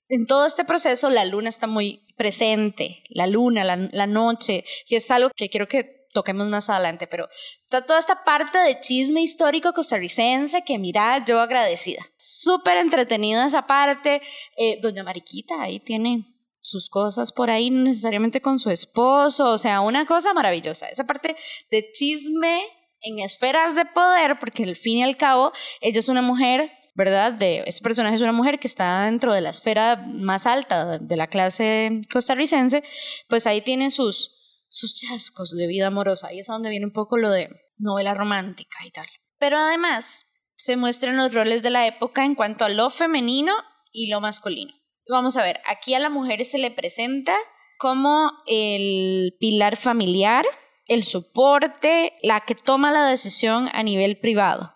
en 0.09 0.27
todo 0.27 0.45
este 0.45 0.65
proceso 0.65 1.09
la 1.09 1.25
luna 1.25 1.49
está 1.49 1.67
muy 1.67 2.05
presente, 2.17 3.03
la 3.09 3.27
luna, 3.27 3.63
la, 3.63 3.77
la 3.91 4.07
noche, 4.07 4.63
y 4.87 4.95
es 4.95 5.09
algo 5.11 5.31
que 5.35 5.49
quiero 5.49 5.67
que 5.67 6.04
toquemos 6.15 6.47
más 6.47 6.69
adelante, 6.69 7.05
pero 7.05 7.27
está 7.65 7.85
toda 7.85 7.99
esta 7.99 8.23
parte 8.23 8.57
de 8.57 8.79
chisme 8.79 9.21
histórico 9.21 9.73
costarricense 9.73 10.63
que 10.63 10.79
mira, 10.79 11.23
yo 11.25 11.39
agradecida. 11.39 12.01
Súper 12.17 12.77
entretenida 12.77 13.45
esa 13.45 13.67
parte. 13.67 14.21
Eh, 14.57 14.79
Doña 14.81 15.03
Mariquita 15.03 15.61
ahí 15.61 15.79
tiene 15.81 16.25
sus 16.61 16.89
cosas 16.89 17.31
por 17.31 17.51
ahí, 17.51 17.69
necesariamente 17.69 18.41
con 18.41 18.57
su 18.57 18.71
esposo, 18.71 19.51
o 19.51 19.57
sea, 19.57 19.81
una 19.81 20.07
cosa 20.07 20.33
maravillosa. 20.33 20.87
Esa 20.87 21.05
parte 21.05 21.35
de 21.69 21.91
chisme 21.91 22.61
en 23.01 23.19
esferas 23.19 23.75
de 23.75 23.85
poder, 23.85 24.39
porque 24.39 24.63
al 24.63 24.75
fin 24.77 24.99
y 24.99 25.03
al 25.03 25.17
cabo 25.17 25.51
ella 25.81 25.99
es 25.99 26.09
una 26.09 26.23
mujer 26.23 26.71
¿verdad? 26.97 27.35
Ese 27.41 27.83
personaje 27.83 28.15
es 28.15 28.21
una 28.21 28.31
mujer 28.31 28.57
que 28.57 28.67
está 28.67 29.03
dentro 29.03 29.33
de 29.33 29.41
la 29.41 29.49
esfera 29.49 29.97
más 29.97 30.47
alta 30.47 30.97
de 30.97 31.17
la 31.17 31.27
clase 31.27 32.01
costarricense, 32.09 32.83
pues 33.27 33.45
ahí 33.47 33.59
tiene 33.59 33.91
sus 33.91 34.34
sus 34.75 34.93
chascos 34.93 35.55
de 35.55 35.67
vida 35.67 35.87
amorosa. 35.87 36.33
Y 36.33 36.39
es 36.39 36.49
a 36.49 36.53
donde 36.53 36.69
viene 36.69 36.85
un 36.85 36.91
poco 36.91 37.17
lo 37.17 37.31
de 37.31 37.49
novela 37.77 38.13
romántica 38.13 38.85
y 38.85 38.91
tal. 38.91 39.07
Pero 39.39 39.57
además 39.57 40.25
se 40.57 40.75
muestran 40.75 41.15
los 41.15 41.33
roles 41.33 41.63
de 41.63 41.69
la 41.69 41.87
época 41.87 42.25
en 42.25 42.35
cuanto 42.35 42.65
a 42.65 42.69
lo 42.69 42.89
femenino 42.89 43.53
y 43.93 44.07
lo 44.07 44.19
masculino. 44.19 44.73
Vamos 45.07 45.37
a 45.37 45.43
ver, 45.43 45.61
aquí 45.65 45.93
a 45.93 45.99
la 45.99 46.09
mujer 46.09 46.43
se 46.43 46.57
le 46.57 46.71
presenta 46.71 47.35
como 47.77 48.31
el 48.47 49.35
pilar 49.39 49.77
familiar, 49.77 50.45
el 50.87 51.03
soporte, 51.03 52.13
la 52.21 52.41
que 52.41 52.55
toma 52.55 52.91
la 52.91 53.07
decisión 53.07 53.69
a 53.71 53.81
nivel 53.81 54.19
privado. 54.19 54.74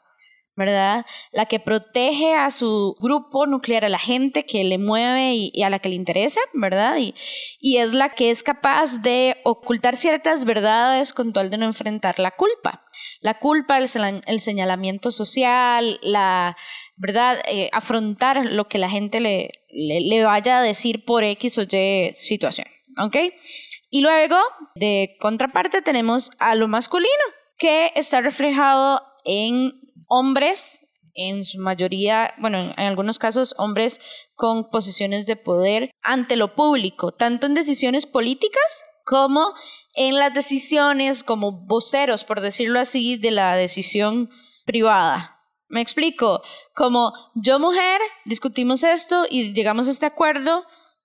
¿Verdad? 0.60 1.06
La 1.32 1.46
que 1.46 1.62
protege 1.62 2.36
a 2.36 2.52
su 2.52 2.98
grupo 3.00 3.48
nuclear, 3.48 3.86
a 3.86 3.90
la 3.90 3.98
gente 3.98 4.46
que 4.46 4.66
le 4.66 4.78
mueve 4.78 5.34
y, 5.34 5.64
a 5.64 5.70
la 5.70 5.80
que 5.80 5.88
le 5.88 5.96
interesa, 5.96 6.42
¿verdad? 6.54 6.98
Y, 6.98 7.16
y, 7.62 7.78
es 7.78 7.94
la 7.94 8.10
que 8.10 8.30
es 8.30 8.44
capaz 8.44 9.02
de 9.02 9.38
ocultar 9.46 9.96
ciertas 9.96 10.44
verdades 10.44 11.14
con 11.14 11.32
tal 11.32 11.50
de 11.50 11.58
no 11.58 11.66
enfrentar 11.66 12.20
la 12.20 12.32
culpa. 12.32 12.84
La 13.22 13.40
culpa, 13.40 13.78
el, 13.78 13.88
el 14.26 14.42
señalamiento 14.42 15.12
social, 15.12 15.98
la, 16.04 16.58
¿verdad? 16.98 17.42
Eh, 17.48 17.70
afrontar 17.72 18.46
lo 18.46 18.68
que 18.68 18.80
la 18.80 18.90
gente 18.90 19.22
le, 19.22 19.64
le, 19.70 20.02
le 20.02 20.24
vaya 20.26 20.60
a 20.60 20.62
decir 20.62 21.06
por 21.06 21.24
X 21.24 21.58
o 21.58 21.62
Y 21.62 22.16
situación, 22.20 22.68
¿ok? 22.98 23.16
Y 23.90 24.02
luego, 24.02 24.36
de 24.76 25.16
contraparte, 25.22 25.82
tenemos 25.82 26.32
a 26.38 26.56
lo 26.56 26.68
masculino, 26.68 27.24
que 27.58 27.94
está 27.96 28.20
reflejado 28.20 29.02
en 29.24 29.80
hombres, 30.10 30.86
en 31.14 31.46
su 31.46 31.60
mayoría, 31.60 32.34
bueno, 32.38 32.74
en 32.78 32.86
algunos 32.86 33.20
casos 33.20 33.56
hombres 33.58 34.00
con 34.36 34.70
posiciones 34.70 35.26
de 35.26 35.36
poder 35.36 35.92
ante 36.02 36.36
lo 36.36 36.56
público, 36.56 37.14
tanto 37.14 37.46
en 37.46 37.54
decisiones 37.54 38.06
políticas 38.06 38.84
como 39.06 39.54
en 39.96 40.16
las 40.16 40.34
decisiones 40.34 41.24
como 41.24 41.52
voceros, 41.52 42.24
por 42.24 42.42
decirlo 42.42 42.80
así, 42.80 43.18
de 43.18 43.32
la 43.32 43.56
decisión 43.56 44.30
privada. 44.66 45.40
Me 45.68 45.82
explico, 45.82 46.42
como 46.74 47.14
yo 47.36 47.60
mujer, 47.60 48.00
discutimos 48.26 48.84
esto 48.84 49.26
y 49.30 49.54
llegamos 49.54 49.88
a 49.88 49.92
este 49.92 50.06
acuerdo 50.06 50.64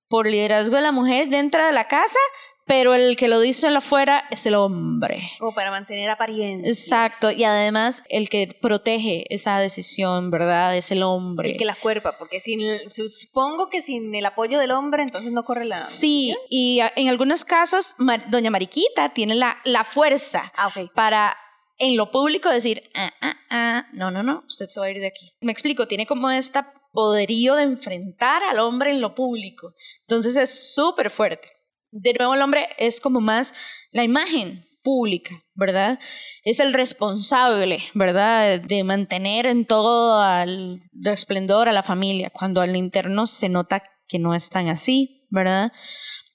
por 0.09 0.27
liderazgo 0.27 0.77
de 0.77 0.83
la 0.83 0.93
mujer 0.93 1.29
dentro 1.29 1.65
de 1.65 1.73
la 1.73 1.89
casa, 1.89 2.19
pero 2.67 2.95
el 2.95 3.17
que 3.17 3.29
lo 3.29 3.41
dice 3.41 3.67
en 3.67 3.75
la 3.75 3.81
afuera 3.81 4.25
es 4.31 4.47
el 4.47 4.55
hombre. 4.55 5.31
O 5.41 5.53
para 5.55 5.71
mantener 5.71 6.09
apariencia. 6.09 6.69
Exacto, 6.69 7.31
y 7.31 7.45
además 7.45 8.03
el 8.09 8.29
que 8.29 8.57
protege 8.61 9.25
esa 9.29 9.59
decisión, 9.59 10.31
¿verdad? 10.31 10.77
Es 10.77 10.91
el 10.91 11.03
hombre. 11.03 11.51
El 11.51 11.57
que 11.57 11.65
la 11.65 11.77
cuerpa, 11.77 12.17
porque 12.19 12.41
sin, 12.41 12.61
supongo 12.91 13.69
que 13.69 13.83
sin 13.83 14.15
el 14.15 14.25
apoyo 14.25 14.59
del 14.59 14.71
hombre 14.71 15.03
entonces 15.03 15.33
no 15.33 15.43
corre 15.43 15.67
la... 15.67 15.81
Sí, 15.81 16.35
y 16.49 16.81
en 16.97 17.09
algunos 17.09 17.45
casos 17.45 17.95
doña 18.29 18.51
Mariquita 18.51 19.13
tiene 19.13 19.35
la, 19.35 19.59
la 19.65 19.85
fuerza 19.85 20.53
ah, 20.57 20.73
para 20.95 21.37
en 21.79 21.97
lo 21.97 22.11
público 22.11 22.49
decir, 22.49 22.83
ah, 22.95 23.13
ah, 23.21 23.37
ah, 23.51 23.87
no, 23.93 24.11
no, 24.11 24.23
no, 24.23 24.45
usted 24.47 24.69
se 24.69 24.81
va 24.81 24.87
a 24.87 24.91
ir 24.91 25.01
de 25.01 25.09
aquí. 25.09 25.33
Me 25.41 25.53
explico, 25.53 25.87
tiene 25.87 26.07
como 26.07 26.31
esta 26.31 26.73
poderío 26.93 27.57
de 27.57 27.65
enfrentar 27.65 28.43
al 28.45 28.61
hombre 28.61 28.93
en 28.93 29.01
lo 29.01 29.15
público. 29.15 29.75
Entonces 30.03 30.37
es 30.37 30.75
súper 30.75 31.11
fuerte 31.11 31.54
de 31.95 32.13
nuevo 32.15 32.35
el 32.35 32.43
hombre 32.43 32.69
es 32.79 33.01
como 33.01 33.21
más 33.21 33.55
la 33.93 34.05
imagen 34.05 34.67
pública, 34.83 35.43
¿verdad? 35.55 35.99
Es 36.43 36.61
el 36.61 36.75
responsable, 36.75 37.83
¿verdad? 37.95 38.61
De 38.61 38.85
mantener 38.85 39.47
en 39.47 39.65
todo 39.65 40.21
al 40.21 40.83
esplendor 41.05 41.69
a 41.69 41.73
la 41.73 41.83
familia, 41.83 42.31
cuando 42.31 42.61
al 42.61 42.77
interno 42.77 43.27
se 43.27 43.49
nota 43.49 43.83
que 44.09 44.19
no 44.19 44.35
es 44.35 44.51
tan 44.51 44.69
así, 44.69 45.27
¿verdad? 45.31 45.73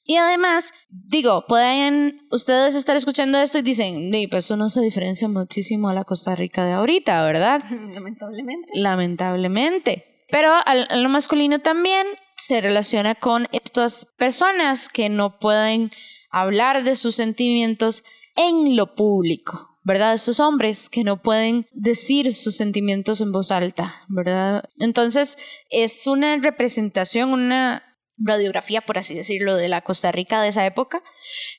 Y 0.03 0.15
además, 0.15 0.73
digo, 0.89 1.45
pueden 1.47 2.21
ustedes 2.31 2.73
estar 2.75 2.95
escuchando 2.95 3.37
esto 3.37 3.59
y 3.59 3.61
dicen, 3.61 4.09
pues 4.31 4.45
eso 4.45 4.57
no 4.57 4.69
se 4.69 4.81
diferencia 4.81 5.27
muchísimo 5.27 5.89
a 5.89 5.93
la 5.93 6.05
Costa 6.05 6.35
Rica 6.35 6.65
de 6.65 6.71
ahorita, 6.71 7.23
¿verdad? 7.23 7.61
Lamentablemente. 7.93 8.71
Lamentablemente. 8.73 10.05
Pero 10.31 10.51
a 10.53 10.95
lo 10.95 11.09
masculino 11.09 11.59
también 11.59 12.07
se 12.39 12.61
relaciona 12.61 13.15
con 13.15 13.47
estas 13.51 14.05
personas 14.17 14.89
que 14.89 15.09
no 15.09 15.39
pueden 15.39 15.91
hablar 16.31 16.83
de 16.83 16.95
sus 16.95 17.15
sentimientos 17.15 18.03
en 18.35 18.75
lo 18.75 18.95
público, 18.95 19.77
¿verdad? 19.83 20.13
Estos 20.13 20.39
hombres 20.39 20.89
que 20.89 21.03
no 21.03 21.21
pueden 21.21 21.67
decir 21.73 22.33
sus 22.33 22.55
sentimientos 22.55 23.21
en 23.21 23.31
voz 23.31 23.51
alta, 23.51 24.03
¿verdad? 24.07 24.63
Entonces 24.79 25.37
es 25.69 26.07
una 26.07 26.37
representación, 26.37 27.33
una 27.33 27.88
radiografía, 28.19 28.81
por 28.81 28.97
así 28.97 29.13
decirlo, 29.13 29.55
de 29.55 29.69
la 29.69 29.81
Costa 29.81 30.11
Rica 30.11 30.41
de 30.41 30.49
esa 30.49 30.65
época, 30.65 31.01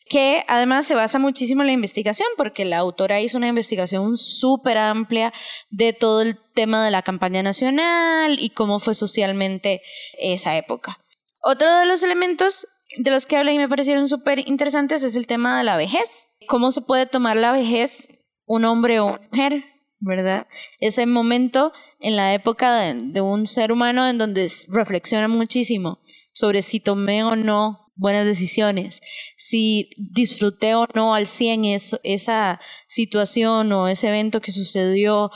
que 0.09 0.45
además 0.47 0.87
se 0.87 0.95
basa 0.95 1.19
muchísimo 1.19 1.63
en 1.63 1.69
la 1.69 1.73
investigación, 1.73 2.29
porque 2.37 2.65
la 2.65 2.79
autora 2.79 3.21
hizo 3.21 3.39
una 3.39 3.49
investigación 3.49 4.17
súper 4.17 4.79
amplia 4.79 5.33
de 5.71 5.93
todo 5.93 6.23
el 6.23 6.39
tema 6.55 6.85
de 6.85 6.91
la 6.91 7.03
campaña 7.03 7.43
nacional 7.43 8.39
y 8.39 8.51
cómo 8.51 8.79
fue 8.79 8.95
socialmente 8.95 9.83
esa 10.19 10.57
época. 10.57 10.99
Otro 11.43 11.79
de 11.79 11.87
los 11.87 12.03
elementos 12.03 12.67
de 12.99 13.11
los 13.11 13.27
que 13.27 13.37
habla 13.37 13.53
y 13.53 13.59
me 13.59 13.69
parecieron 13.69 14.09
súper 14.09 14.47
interesantes 14.47 15.03
es 15.03 15.17
el 15.17 15.27
tema 15.27 15.59
de 15.59 15.65
la 15.65 15.77
vejez. 15.77 16.29
¿Cómo 16.49 16.71
se 16.71 16.83
puede 16.83 17.07
tomar 17.07 17.37
la 17.37 17.53
vejez 17.53 18.09
un 18.45 18.65
hombre 18.65 19.01
o 19.01 19.07
una 19.07 19.21
mujer? 19.31 19.65
¿Verdad? 20.03 20.47
Ese 20.81 21.05
momento 21.05 21.73
en 22.01 22.17
la 22.17 22.33
época 22.33 22.75
de, 22.75 22.95
de 22.95 23.21
un 23.21 23.47
ser 23.47 23.71
humano 23.71 24.09
en 24.09 24.17
donde 24.17 24.51
reflexiona 24.69 25.29
muchísimo 25.29 26.01
sobre 26.41 26.63
si 26.63 26.81
tomé 26.81 27.23
o 27.23 27.37
no 27.37 27.93
buenas 27.97 28.25
decisiones, 28.25 29.03
si 29.37 29.91
disfruté 29.99 30.75
o 30.75 30.87
no 30.95 31.15
al 31.15 31.27
100 31.27 31.67
esa 32.03 32.61
situación 32.89 33.71
o 33.73 33.89
ese 33.89 34.09
evento 34.09 34.41
que 34.41 34.53
sucedió, 34.53 35.31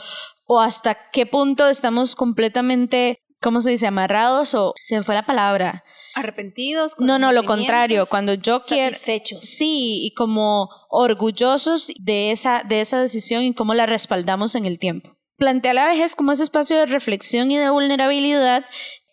o 0.47 0.59
hasta 0.59 0.97
qué 1.11 1.27
punto 1.27 1.69
estamos 1.69 2.15
completamente, 2.15 3.19
¿cómo 3.39 3.61
se 3.61 3.71
dice?, 3.71 3.85
amarrados 3.85 4.55
o 4.55 4.73
se 4.83 4.97
me 4.97 5.03
fue 5.03 5.13
la 5.13 5.27
palabra. 5.27 5.83
Arrepentidos. 6.15 6.95
no, 6.97 7.19
no, 7.19 7.33
lo 7.33 7.43
contrario, 7.43 8.07
cuando 8.07 8.33
yo 8.33 8.61
quiero... 8.61 8.95
Satisfechos. 8.95 9.41
Sí, 9.41 10.05
y 10.05 10.13
como 10.13 10.69
orgullosos 10.89 11.91
de 11.99 12.31
esa, 12.31 12.63
de 12.67 12.79
esa 12.79 12.99
decisión 12.99 13.43
y 13.43 13.53
cómo 13.53 13.75
la 13.75 13.85
respaldamos 13.85 14.55
en 14.55 14.65
el 14.65 14.79
tiempo. 14.79 15.15
Plantea 15.37 15.73
la 15.73 15.85
vejez 15.85 16.15
como 16.15 16.31
ese 16.31 16.43
espacio 16.43 16.77
de 16.77 16.85
reflexión 16.85 17.51
y 17.51 17.57
de 17.57 17.69
vulnerabilidad 17.69 18.65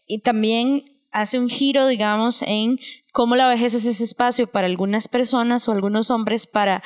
y 0.07 0.21
también 0.21 0.92
hace 1.13 1.39
un 1.39 1.49
giro, 1.49 1.87
digamos, 1.87 2.43
en 2.43 2.79
cómo 3.13 3.37
la 3.37 3.49
vejez 3.49 3.75
es 3.75 3.85
ese 3.85 4.05
espacio 4.05 4.47
para 4.47 4.67
algunas 4.67 5.09
personas 5.09 5.69
o 5.69 5.73
algunos 5.73 6.11
hombres 6.11 6.47
para 6.47 6.83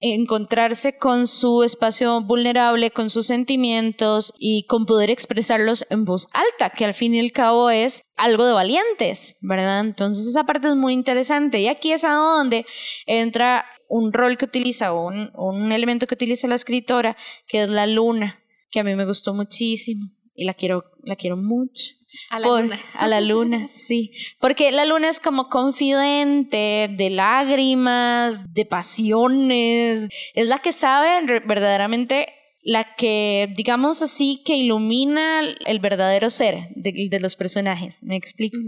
encontrarse 0.00 0.96
con 0.96 1.26
su 1.26 1.64
espacio 1.64 2.20
vulnerable, 2.20 2.92
con 2.92 3.10
sus 3.10 3.26
sentimientos 3.26 4.32
y 4.38 4.64
con 4.66 4.86
poder 4.86 5.10
expresarlos 5.10 5.86
en 5.90 6.04
voz 6.04 6.28
alta, 6.32 6.70
que 6.70 6.84
al 6.84 6.94
fin 6.94 7.14
y 7.14 7.20
al 7.20 7.32
cabo 7.32 7.68
es 7.70 8.02
algo 8.16 8.46
de 8.46 8.52
valientes, 8.52 9.36
¿verdad? 9.40 9.80
Entonces 9.80 10.26
esa 10.26 10.44
parte 10.44 10.68
es 10.68 10.76
muy 10.76 10.92
interesante 10.92 11.60
y 11.60 11.66
aquí 11.66 11.90
es 11.90 12.04
a 12.04 12.12
donde 12.12 12.64
entra 13.06 13.64
un 13.88 14.12
rol 14.12 14.36
que 14.36 14.44
utiliza 14.44 14.92
o 14.92 15.08
un, 15.08 15.32
un 15.34 15.72
elemento 15.72 16.06
que 16.06 16.14
utiliza 16.14 16.46
la 16.46 16.54
escritora, 16.54 17.16
que 17.48 17.64
es 17.64 17.68
la 17.68 17.86
luna, 17.86 18.38
que 18.70 18.80
a 18.80 18.84
mí 18.84 18.94
me 18.94 19.06
gustó 19.06 19.34
muchísimo 19.34 20.10
y 20.34 20.44
la 20.44 20.54
quiero, 20.54 20.84
la 21.02 21.16
quiero 21.16 21.36
mucho. 21.36 21.97
A 22.30 22.40
la 22.40 22.48
luna. 22.48 22.80
A 22.94 23.06
la 23.06 23.20
luna, 23.20 23.66
sí. 23.66 24.12
Porque 24.40 24.72
la 24.72 24.84
luna 24.84 25.08
es 25.08 25.20
como 25.20 25.48
confidente 25.48 26.88
de 26.90 27.10
lágrimas, 27.10 28.54
de 28.54 28.64
pasiones. 28.64 30.08
Es 30.34 30.46
la 30.46 30.58
que 30.58 30.72
sabe 30.72 31.40
verdaderamente, 31.46 32.34
la 32.62 32.94
que, 32.96 33.52
digamos 33.56 34.02
así, 34.02 34.42
que 34.44 34.56
ilumina 34.56 35.40
el 35.40 35.78
verdadero 35.80 36.28
ser 36.28 36.68
de, 36.74 37.08
de 37.10 37.20
los 37.20 37.36
personajes. 37.36 38.02
¿Me 38.02 38.16
explico? 38.16 38.58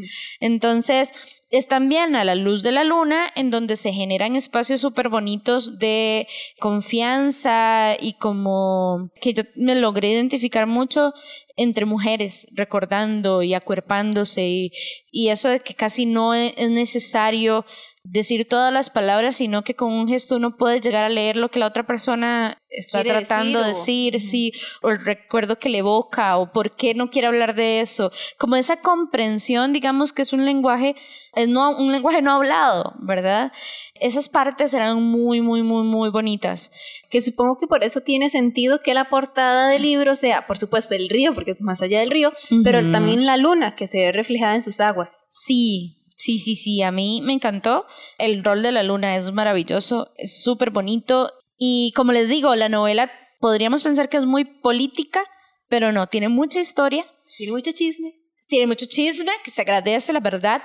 Entonces, 0.40 1.12
es 1.50 1.66
también 1.66 2.14
a 2.14 2.22
la 2.22 2.36
luz 2.36 2.62
de 2.62 2.70
la 2.70 2.84
luna 2.84 3.28
en 3.34 3.50
donde 3.50 3.74
se 3.74 3.92
generan 3.92 4.36
espacios 4.36 4.80
súper 4.80 5.08
bonitos 5.08 5.80
de 5.80 6.28
confianza 6.60 7.96
y 8.00 8.14
como 8.14 9.10
que 9.20 9.34
yo 9.34 9.42
me 9.56 9.74
logré 9.74 10.10
identificar 10.12 10.68
mucho 10.68 11.12
entre 11.56 11.86
mujeres, 11.86 12.46
recordando 12.52 13.42
y 13.42 13.54
acuerpándose 13.54 14.48
y, 14.48 14.72
y 15.10 15.28
eso 15.28 15.48
de 15.48 15.60
que 15.60 15.74
casi 15.74 16.06
no 16.06 16.34
es 16.34 16.70
necesario 16.70 17.66
decir 18.02 18.48
todas 18.48 18.72
las 18.72 18.90
palabras, 18.90 19.36
sino 19.36 19.62
que 19.62 19.74
con 19.74 19.92
un 19.92 20.08
gesto 20.08 20.36
uno 20.36 20.56
puede 20.56 20.80
llegar 20.80 21.04
a 21.04 21.08
leer 21.08 21.36
lo 21.36 21.50
que 21.50 21.58
la 21.58 21.66
otra 21.66 21.86
persona 21.86 22.58
está 22.70 23.02
tratando 23.02 23.60
de 23.60 23.68
decir, 23.68 24.20
sí, 24.22 24.52
o 24.82 24.90
el 24.90 25.04
recuerdo 25.04 25.58
que 25.58 25.68
le 25.68 25.78
evoca, 25.78 26.38
o 26.38 26.50
por 26.52 26.76
qué 26.76 26.94
no 26.94 27.10
quiere 27.10 27.28
hablar 27.28 27.54
de 27.54 27.80
eso. 27.80 28.10
Como 28.38 28.56
esa 28.56 28.80
comprensión, 28.80 29.72
digamos 29.72 30.12
que 30.12 30.22
es 30.22 30.32
un 30.32 30.44
lenguaje, 30.44 30.96
es 31.34 31.48
no, 31.48 31.76
un 31.76 31.92
lenguaje 31.92 32.22
no 32.22 32.32
hablado, 32.32 32.94
¿verdad? 33.00 33.52
Esas 33.94 34.28
partes 34.28 34.72
eran 34.72 35.02
muy, 35.02 35.42
muy, 35.42 35.62
muy, 35.62 35.82
muy 35.82 36.08
bonitas. 36.08 36.72
Que 37.10 37.20
supongo 37.20 37.58
que 37.58 37.66
por 37.66 37.84
eso 37.84 38.00
tiene 38.00 38.30
sentido 38.30 38.80
que 38.82 38.94
la 38.94 39.10
portada 39.10 39.68
del 39.68 39.82
libro 39.82 40.16
sea, 40.16 40.46
por 40.46 40.56
supuesto, 40.56 40.94
el 40.94 41.10
río, 41.10 41.34
porque 41.34 41.50
es 41.50 41.60
más 41.60 41.82
allá 41.82 42.00
del 42.00 42.10
río, 42.10 42.32
pero 42.64 42.90
también 42.90 43.26
la 43.26 43.36
luna 43.36 43.76
que 43.76 43.86
se 43.86 43.98
ve 43.98 44.12
reflejada 44.12 44.54
en 44.54 44.62
sus 44.62 44.80
aguas. 44.80 45.26
Sí, 45.28 45.99
Sí, 46.20 46.38
sí, 46.38 46.54
sí, 46.54 46.82
a 46.82 46.92
mí 46.92 47.22
me 47.22 47.32
encantó. 47.32 47.86
El 48.18 48.44
rol 48.44 48.62
de 48.62 48.72
la 48.72 48.82
luna 48.82 49.16
es 49.16 49.32
maravilloso, 49.32 50.12
es 50.18 50.42
súper 50.42 50.68
bonito. 50.68 51.32
Y 51.56 51.94
como 51.96 52.12
les 52.12 52.28
digo, 52.28 52.54
la 52.56 52.68
novela 52.68 53.10
podríamos 53.40 53.82
pensar 53.82 54.10
que 54.10 54.18
es 54.18 54.26
muy 54.26 54.44
política, 54.44 55.22
pero 55.70 55.92
no, 55.92 56.08
tiene 56.08 56.28
mucha 56.28 56.60
historia. 56.60 57.06
Tiene 57.38 57.52
mucho 57.52 57.72
chisme. 57.72 58.16
Tiene 58.48 58.66
mucho 58.66 58.84
chisme, 58.84 59.32
que 59.42 59.50
se 59.50 59.62
agradece, 59.62 60.12
la 60.12 60.20
verdad. 60.20 60.62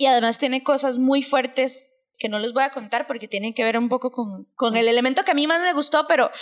Y 0.00 0.06
además 0.06 0.36
tiene 0.36 0.64
cosas 0.64 0.98
muy 0.98 1.22
fuertes 1.22 1.94
que 2.18 2.28
no 2.28 2.40
les 2.40 2.52
voy 2.52 2.64
a 2.64 2.72
contar 2.72 3.06
porque 3.06 3.28
tienen 3.28 3.54
que 3.54 3.62
ver 3.62 3.78
un 3.78 3.88
poco 3.88 4.10
con, 4.10 4.48
con 4.56 4.76
el 4.76 4.88
elemento 4.88 5.22
que 5.22 5.30
a 5.30 5.34
mí 5.34 5.46
más 5.46 5.62
me 5.62 5.74
gustó, 5.74 6.08
pero 6.08 6.32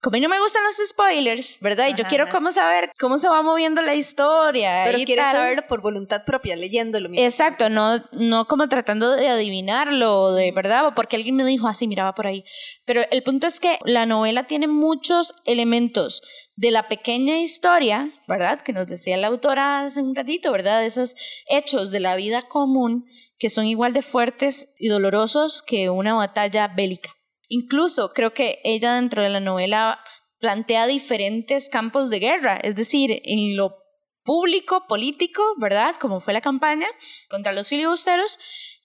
como 0.00 0.14
a 0.14 0.16
mí 0.16 0.20
no 0.20 0.30
me 0.30 0.40
gustan 0.40 0.62
los 0.64 0.76
spoilers, 0.88 1.58
¿verdad? 1.60 1.88
Y 1.88 1.94
yo 1.94 2.04
quiero 2.04 2.30
cómo 2.30 2.50
saber 2.52 2.90
cómo 2.98 3.18
se 3.18 3.28
va 3.28 3.42
moviendo 3.42 3.82
la 3.82 3.94
historia. 3.94 4.82
Pero 4.86 5.04
quieres 5.04 5.26
saberlo 5.26 5.66
por 5.66 5.82
voluntad 5.82 6.24
propia, 6.24 6.56
leyéndolo. 6.56 7.10
Exacto, 7.12 7.68
no, 7.68 7.98
no 8.12 8.46
como 8.46 8.68
tratando 8.68 9.14
de 9.14 9.28
adivinarlo, 9.28 10.32
de 10.32 10.52
verdad, 10.52 10.86
o 10.86 10.94
porque 10.94 11.16
alguien 11.16 11.36
me 11.36 11.44
dijo 11.44 11.68
así, 11.68 11.86
miraba 11.86 12.14
por 12.14 12.26
ahí. 12.26 12.44
Pero 12.86 13.02
el 13.10 13.22
punto 13.22 13.46
es 13.46 13.60
que 13.60 13.78
la 13.84 14.06
novela 14.06 14.46
tiene 14.46 14.68
muchos 14.68 15.34
elementos 15.44 16.22
de 16.56 16.70
la 16.70 16.88
pequeña 16.88 17.38
historia, 17.38 18.10
¿verdad? 18.26 18.62
Que 18.62 18.72
nos 18.72 18.86
decía 18.86 19.18
la 19.18 19.26
autora 19.26 19.84
hace 19.84 20.00
un 20.00 20.14
ratito, 20.14 20.50
¿verdad? 20.50 20.84
Esos 20.84 21.14
hechos 21.46 21.90
de 21.90 22.00
la 22.00 22.16
vida 22.16 22.48
común 22.48 23.04
que 23.38 23.50
son 23.50 23.66
igual 23.66 23.92
de 23.92 24.02
fuertes 24.02 24.72
y 24.78 24.88
dolorosos 24.88 25.62
que 25.62 25.90
una 25.90 26.14
batalla 26.14 26.68
bélica. 26.68 27.10
Incluso 27.52 28.12
creo 28.14 28.32
que 28.32 28.60
ella 28.62 28.94
dentro 28.94 29.22
de 29.22 29.28
la 29.28 29.40
novela 29.40 29.98
plantea 30.38 30.86
diferentes 30.86 31.68
campos 31.68 32.08
de 32.08 32.20
guerra, 32.20 32.56
es 32.62 32.76
decir, 32.76 33.20
en 33.24 33.56
lo 33.56 33.74
público, 34.22 34.86
político, 34.86 35.42
¿verdad? 35.58 35.96
Como 36.00 36.20
fue 36.20 36.32
la 36.32 36.42
campaña 36.42 36.86
contra 37.28 37.52
los 37.52 37.68
filibusteros 37.68 38.38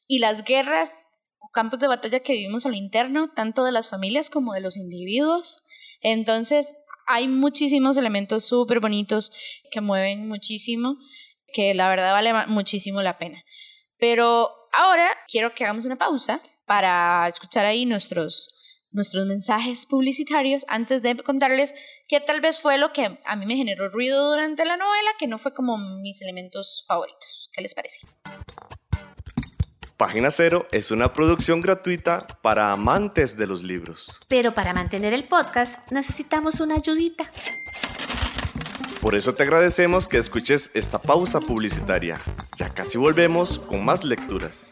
y 0.08 0.18
las 0.18 0.44
guerras 0.44 1.10
o 1.38 1.50
campos 1.50 1.80
de 1.80 1.88
batalla 1.88 2.22
que 2.22 2.34
vivimos 2.34 2.66
a 2.66 2.70
lo 2.70 2.76
interno, 2.76 3.32
tanto 3.36 3.64
de 3.64 3.72
las 3.72 3.92
familias 3.92 4.32
como 4.32 4.54
de 4.54 4.62
los 4.62 4.78
individuos. 4.78 5.60
Entonces, 6.02 6.74
hay 7.06 7.28
muchísimos 7.28 7.98
elementos 7.98 8.46
súper 8.46 8.80
bonitos 8.80 9.32
que 9.70 9.80
mueven 9.80 10.28
muchísimo, 10.28 10.98
que 11.54 11.76
la 11.76 11.88
verdad 11.88 12.14
vale 12.14 12.34
muchísimo 12.48 13.04
la 13.04 13.20
pena. 13.20 13.44
Pero 14.00 14.50
ahora 14.74 15.08
quiero 15.28 15.54
que 15.54 15.66
hagamos 15.66 15.86
una 15.86 15.98
pausa 15.98 16.42
para 16.66 17.28
escuchar 17.28 17.66
ahí 17.66 17.86
nuestros 17.86 18.50
nuestros 18.96 19.26
mensajes 19.26 19.86
publicitarios 19.86 20.66
antes 20.70 21.02
de 21.02 21.18
contarles 21.18 21.76
qué 22.08 22.22
tal 22.22 22.40
vez 22.40 22.62
fue 22.62 22.78
lo 22.78 22.94
que 22.94 23.20
a 23.26 23.36
mí 23.36 23.46
me 23.46 23.58
generó 23.58 23.90
ruido 23.90 24.30
durante 24.30 24.64
la 24.64 24.78
novela, 24.78 25.10
que 25.20 25.28
no 25.28 25.38
fue 25.38 25.54
como 25.54 25.78
mis 25.78 26.22
elementos 26.22 26.86
favoritos. 26.88 27.50
¿Qué 27.54 27.62
les 27.62 27.76
parece? 27.76 28.00
Página 29.98 30.32
Cero 30.32 30.68
es 30.72 30.92
una 30.92 31.14
producción 31.14 31.62
gratuita 31.62 32.26
para 32.42 32.72
amantes 32.72 33.38
de 33.38 33.48
los 33.48 33.64
libros. 33.64 34.20
Pero 34.28 34.54
para 34.54 34.74
mantener 34.74 35.14
el 35.14 35.26
podcast 35.26 35.92
necesitamos 35.92 36.60
una 36.60 36.76
ayudita. 36.76 37.30
Por 39.02 39.16
eso 39.16 39.36
te 39.36 39.44
agradecemos 39.44 40.08
que 40.08 40.18
escuches 40.18 40.72
esta 40.74 41.00
pausa 41.00 41.40
publicitaria. 41.40 42.20
Ya 42.58 42.74
casi 42.74 42.98
volvemos 42.98 43.60
con 43.60 43.86
más 43.86 44.04
lecturas. 44.04 44.72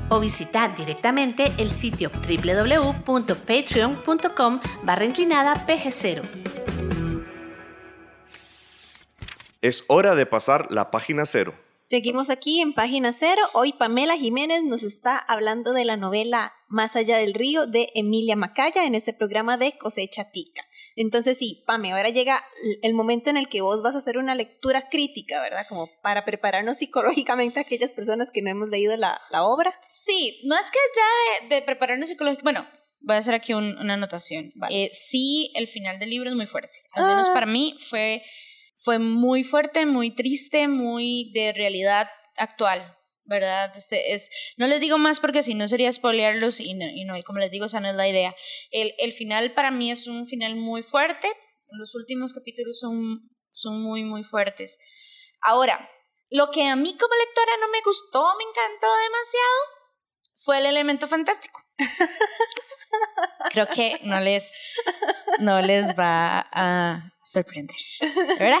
o 0.11 0.19
visitar 0.19 0.75
directamente 0.75 1.51
el 1.57 1.71
sitio 1.71 2.11
www.patreon.com 2.11 4.59
barra 4.83 5.05
inclinada 5.05 5.65
pg0. 5.65 6.21
Es 9.61 9.85
hora 9.87 10.13
de 10.15 10.25
pasar 10.25 10.69
la 10.71 10.91
página 10.91 11.25
cero. 11.25 11.53
Seguimos 11.83 12.29
aquí 12.29 12.59
en 12.61 12.73
página 12.73 13.13
cero. 13.13 13.41
Hoy 13.53 13.71
Pamela 13.73 14.17
Jiménez 14.17 14.63
nos 14.63 14.83
está 14.83 15.17
hablando 15.17 15.73
de 15.73 15.85
la 15.85 15.97
novela 15.97 16.53
Más 16.67 16.95
allá 16.95 17.17
del 17.17 17.33
río 17.33 17.65
de 17.67 17.89
Emilia 17.95 18.35
Macaya 18.35 18.85
en 18.85 18.93
este 18.95 19.13
programa 19.13 19.57
de 19.57 19.77
Cosecha 19.77 20.31
Tica. 20.31 20.63
Entonces 20.95 21.37
sí, 21.37 21.63
Pame, 21.65 21.93
ahora 21.93 22.09
llega 22.09 22.43
el 22.81 22.93
momento 22.93 23.29
en 23.29 23.37
el 23.37 23.47
que 23.47 23.61
vos 23.61 23.81
vas 23.81 23.95
a 23.95 23.99
hacer 23.99 24.17
una 24.17 24.35
lectura 24.35 24.89
crítica, 24.89 25.39
¿verdad? 25.39 25.65
Como 25.69 25.89
para 26.01 26.25
prepararnos 26.25 26.77
psicológicamente 26.77 27.59
a 27.59 27.63
aquellas 27.63 27.93
personas 27.93 28.31
que 28.31 28.41
no 28.41 28.49
hemos 28.49 28.69
leído 28.69 28.95
la, 28.97 29.19
obra. 29.31 29.73
Sí, 29.83 30.41
no 30.45 30.55
es 30.57 30.69
que 30.71 30.79
ya 30.95 31.55
de, 31.55 31.61
prepararnos 31.61 32.09
psicológicamente, 32.09 32.61
bueno, 32.61 32.81
voy 32.99 33.15
a 33.15 33.19
hacer 33.19 33.33
aquí 33.33 33.53
una 33.53 33.93
anotación. 33.93 34.51
Eh, 34.69 34.89
sí, 34.93 35.51
el 35.55 35.67
final 35.67 35.99
del 35.99 36.09
libro 36.09 36.29
es 36.29 36.35
muy 36.35 36.47
fuerte. 36.47 36.77
Al 36.93 37.05
menos 37.05 37.29
ah. 37.29 37.33
para 37.33 37.45
mí 37.45 37.77
fue, 37.79 38.23
fue 38.75 38.99
muy 38.99 39.43
fuerte, 39.43 39.85
muy 39.85 40.13
triste, 40.13 40.67
muy 40.67 41.31
de 41.33 41.53
realidad 41.53 42.07
actual. 42.37 42.97
¿Verdad? 43.25 43.73
Es, 43.75 44.29
no 44.57 44.67
les 44.67 44.79
digo 44.79 44.97
más 44.97 45.19
porque 45.19 45.43
si 45.43 45.53
no 45.53 45.67
sería 45.67 45.91
spoilearlos 45.91 46.59
y 46.59 46.73
no, 46.73 46.85
y 46.85 47.05
no, 47.05 47.17
y 47.17 47.23
como 47.23 47.39
les 47.39 47.51
digo, 47.51 47.65
esa 47.65 47.79
no 47.79 47.89
es 47.89 47.95
la 47.95 48.07
idea. 48.07 48.35
El, 48.71 48.93
el 48.97 49.13
final 49.13 49.53
para 49.53 49.71
mí 49.71 49.91
es 49.91 50.07
un 50.07 50.27
final 50.27 50.55
muy 50.55 50.83
fuerte, 50.83 51.27
los 51.71 51.95
últimos 51.95 52.33
capítulos 52.33 52.79
son, 52.79 53.29
son 53.51 53.81
muy, 53.81 54.03
muy 54.03 54.23
fuertes. 54.23 54.77
Ahora, 55.41 55.89
lo 56.29 56.51
que 56.51 56.63
a 56.63 56.75
mí 56.75 56.97
como 56.97 57.13
lectora 57.15 57.51
no 57.59 57.69
me 57.69 57.81
gustó, 57.83 58.23
me 58.37 58.43
encantó 58.43 58.87
demasiado, 58.87 59.81
fue 60.43 60.57
el 60.59 60.65
elemento 60.65 61.07
fantástico. 61.07 61.59
Creo 63.51 63.67
que 63.67 63.99
no 64.03 64.19
les, 64.19 64.51
no 65.39 65.61
les 65.61 65.97
va 65.97 66.47
a 66.51 67.13
sorprender, 67.23 67.75
¿verdad? 68.39 68.59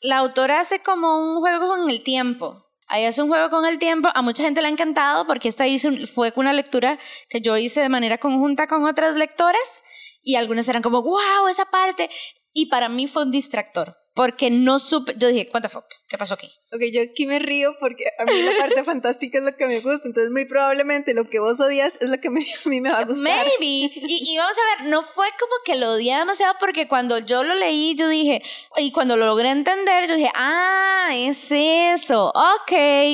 La 0.00 0.18
autora 0.18 0.60
hace 0.60 0.80
como 0.82 1.18
un 1.18 1.40
juego 1.40 1.68
con 1.68 1.90
el 1.90 2.02
tiempo 2.02 2.67
Ahí 2.88 3.04
es 3.04 3.18
un 3.18 3.28
juego 3.28 3.50
con 3.50 3.66
el 3.66 3.78
tiempo. 3.78 4.08
A 4.14 4.22
mucha 4.22 4.42
gente 4.42 4.62
le 4.62 4.68
ha 4.68 4.70
encantado 4.70 5.26
porque 5.26 5.48
esta 5.48 5.66
hice, 5.66 6.06
fue 6.06 6.32
una 6.36 6.54
lectura 6.54 6.98
que 7.28 7.40
yo 7.40 7.56
hice 7.56 7.82
de 7.82 7.90
manera 7.90 8.18
conjunta 8.18 8.66
con 8.66 8.84
otras 8.84 9.14
lectoras 9.14 9.82
y 10.22 10.36
algunas 10.36 10.68
eran 10.68 10.82
como, 10.82 11.02
wow, 11.02 11.48
esa 11.50 11.66
parte. 11.66 12.08
Y 12.52 12.66
para 12.66 12.88
mí 12.88 13.06
fue 13.06 13.24
un 13.24 13.30
distractor 13.30 13.96
porque 14.18 14.50
no 14.50 14.80
supe, 14.80 15.14
yo 15.16 15.28
dije, 15.28 15.48
the 15.62 15.68
fuck, 15.68 15.84
¿qué 16.08 16.18
pasó 16.18 16.34
aquí? 16.34 16.48
Ok, 16.72 16.80
yo 16.92 17.02
aquí 17.02 17.24
me 17.24 17.38
río 17.38 17.76
porque 17.78 18.02
a 18.18 18.24
mí 18.24 18.32
la 18.42 18.50
parte 18.58 18.82
fantástica 18.84 19.38
es 19.38 19.44
lo 19.44 19.56
que 19.56 19.64
me 19.68 19.78
gusta, 19.78 20.08
entonces 20.08 20.32
muy 20.32 20.44
probablemente 20.44 21.14
lo 21.14 21.30
que 21.30 21.38
vos 21.38 21.60
odias 21.60 21.96
es 22.00 22.08
lo 22.10 22.18
que 22.18 22.26
a 22.26 22.30
mí 22.32 22.80
me 22.80 22.90
va 22.90 22.98
a 22.98 23.04
gustar. 23.04 23.22
Maybe, 23.22 23.54
y, 23.60 24.32
y, 24.32 24.36
vamos 24.36 24.56
a 24.58 24.82
ver, 24.82 24.90
no 24.90 25.04
fue 25.04 25.28
como 25.38 25.52
que 25.64 25.76
lo 25.76 25.92
odié 25.92 26.16
demasiado 26.16 26.56
porque 26.58 26.88
cuando 26.88 27.18
yo 27.18 27.44
lo 27.44 27.54
leí, 27.54 27.94
yo 27.94 28.08
dije, 28.08 28.42
y 28.78 28.90
cuando 28.90 29.16
lo 29.16 29.24
logré 29.24 29.50
entender, 29.50 30.08
yo 30.08 30.16
dije, 30.16 30.32
ah, 30.34 31.10
es 31.14 31.52
eso, 31.52 32.32
ok, 32.34 32.72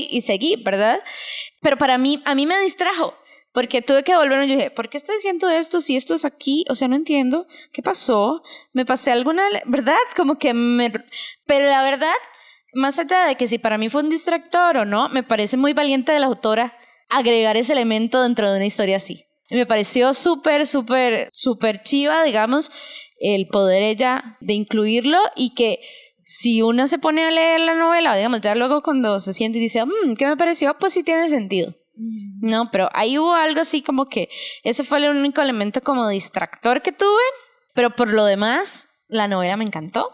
y 0.08 0.22
seguí, 0.22 0.56
¿verdad? 0.64 1.02
Pero 1.60 1.76
para 1.76 1.98
mí, 1.98 2.22
a 2.24 2.34
mí 2.34 2.46
me 2.46 2.58
distrajo. 2.60 3.12
Porque 3.54 3.82
tuve 3.82 4.02
que 4.02 4.16
volverme 4.16 4.46
y 4.46 4.56
dije, 4.56 4.70
¿por 4.72 4.88
qué 4.88 4.96
está 4.96 5.12
diciendo 5.12 5.48
esto 5.48 5.80
si 5.80 5.94
esto 5.94 6.14
es 6.14 6.24
aquí? 6.24 6.64
O 6.68 6.74
sea, 6.74 6.88
no 6.88 6.96
entiendo. 6.96 7.46
¿Qué 7.72 7.82
pasó? 7.82 8.42
¿Me 8.72 8.84
pasé 8.84 9.12
alguna, 9.12 9.44
verdad? 9.66 9.96
Como 10.16 10.38
que 10.38 10.52
me... 10.52 10.92
Pero 11.46 11.66
la 11.66 11.82
verdad, 11.84 12.12
más 12.74 12.98
allá 12.98 13.26
de 13.26 13.36
que 13.36 13.46
si 13.46 13.58
para 13.58 13.78
mí 13.78 13.88
fue 13.88 14.02
un 14.02 14.10
distractor 14.10 14.78
o 14.78 14.84
no, 14.84 15.08
me 15.08 15.22
parece 15.22 15.56
muy 15.56 15.72
valiente 15.72 16.10
de 16.10 16.18
la 16.18 16.26
autora 16.26 16.76
agregar 17.08 17.56
ese 17.56 17.74
elemento 17.74 18.20
dentro 18.20 18.50
de 18.50 18.56
una 18.56 18.66
historia 18.66 18.96
así. 18.96 19.24
Me 19.50 19.66
pareció 19.66 20.14
súper, 20.14 20.66
súper, 20.66 21.28
súper 21.32 21.80
chiva, 21.82 22.24
digamos, 22.24 22.72
el 23.20 23.46
poder 23.46 23.82
ella 23.82 24.36
de 24.40 24.54
incluirlo 24.54 25.18
y 25.36 25.54
que 25.54 25.78
si 26.24 26.60
uno 26.60 26.88
se 26.88 26.98
pone 26.98 27.24
a 27.24 27.30
leer 27.30 27.60
la 27.60 27.74
novela, 27.74 28.16
digamos, 28.16 28.40
ya 28.40 28.56
luego 28.56 28.82
cuando 28.82 29.20
se 29.20 29.32
siente 29.32 29.58
y 29.58 29.60
dice, 29.60 29.84
mmm, 29.84 30.16
¿qué 30.16 30.26
me 30.26 30.36
pareció? 30.36 30.76
Pues 30.76 30.94
sí 30.94 31.04
tiene 31.04 31.28
sentido. 31.28 31.72
No, 31.96 32.70
pero 32.70 32.88
ahí 32.92 33.18
hubo 33.18 33.32
algo 33.34 33.60
así 33.60 33.82
como 33.82 34.06
que 34.06 34.28
ese 34.62 34.84
fue 34.84 34.98
el 34.98 35.10
único 35.10 35.40
elemento 35.42 35.80
como 35.80 36.08
distractor 36.08 36.82
que 36.82 36.92
tuve, 36.92 37.22
pero 37.74 37.94
por 37.94 38.12
lo 38.12 38.24
demás, 38.24 38.88
la 39.08 39.28
novela 39.28 39.56
me 39.56 39.64
encantó. 39.64 40.10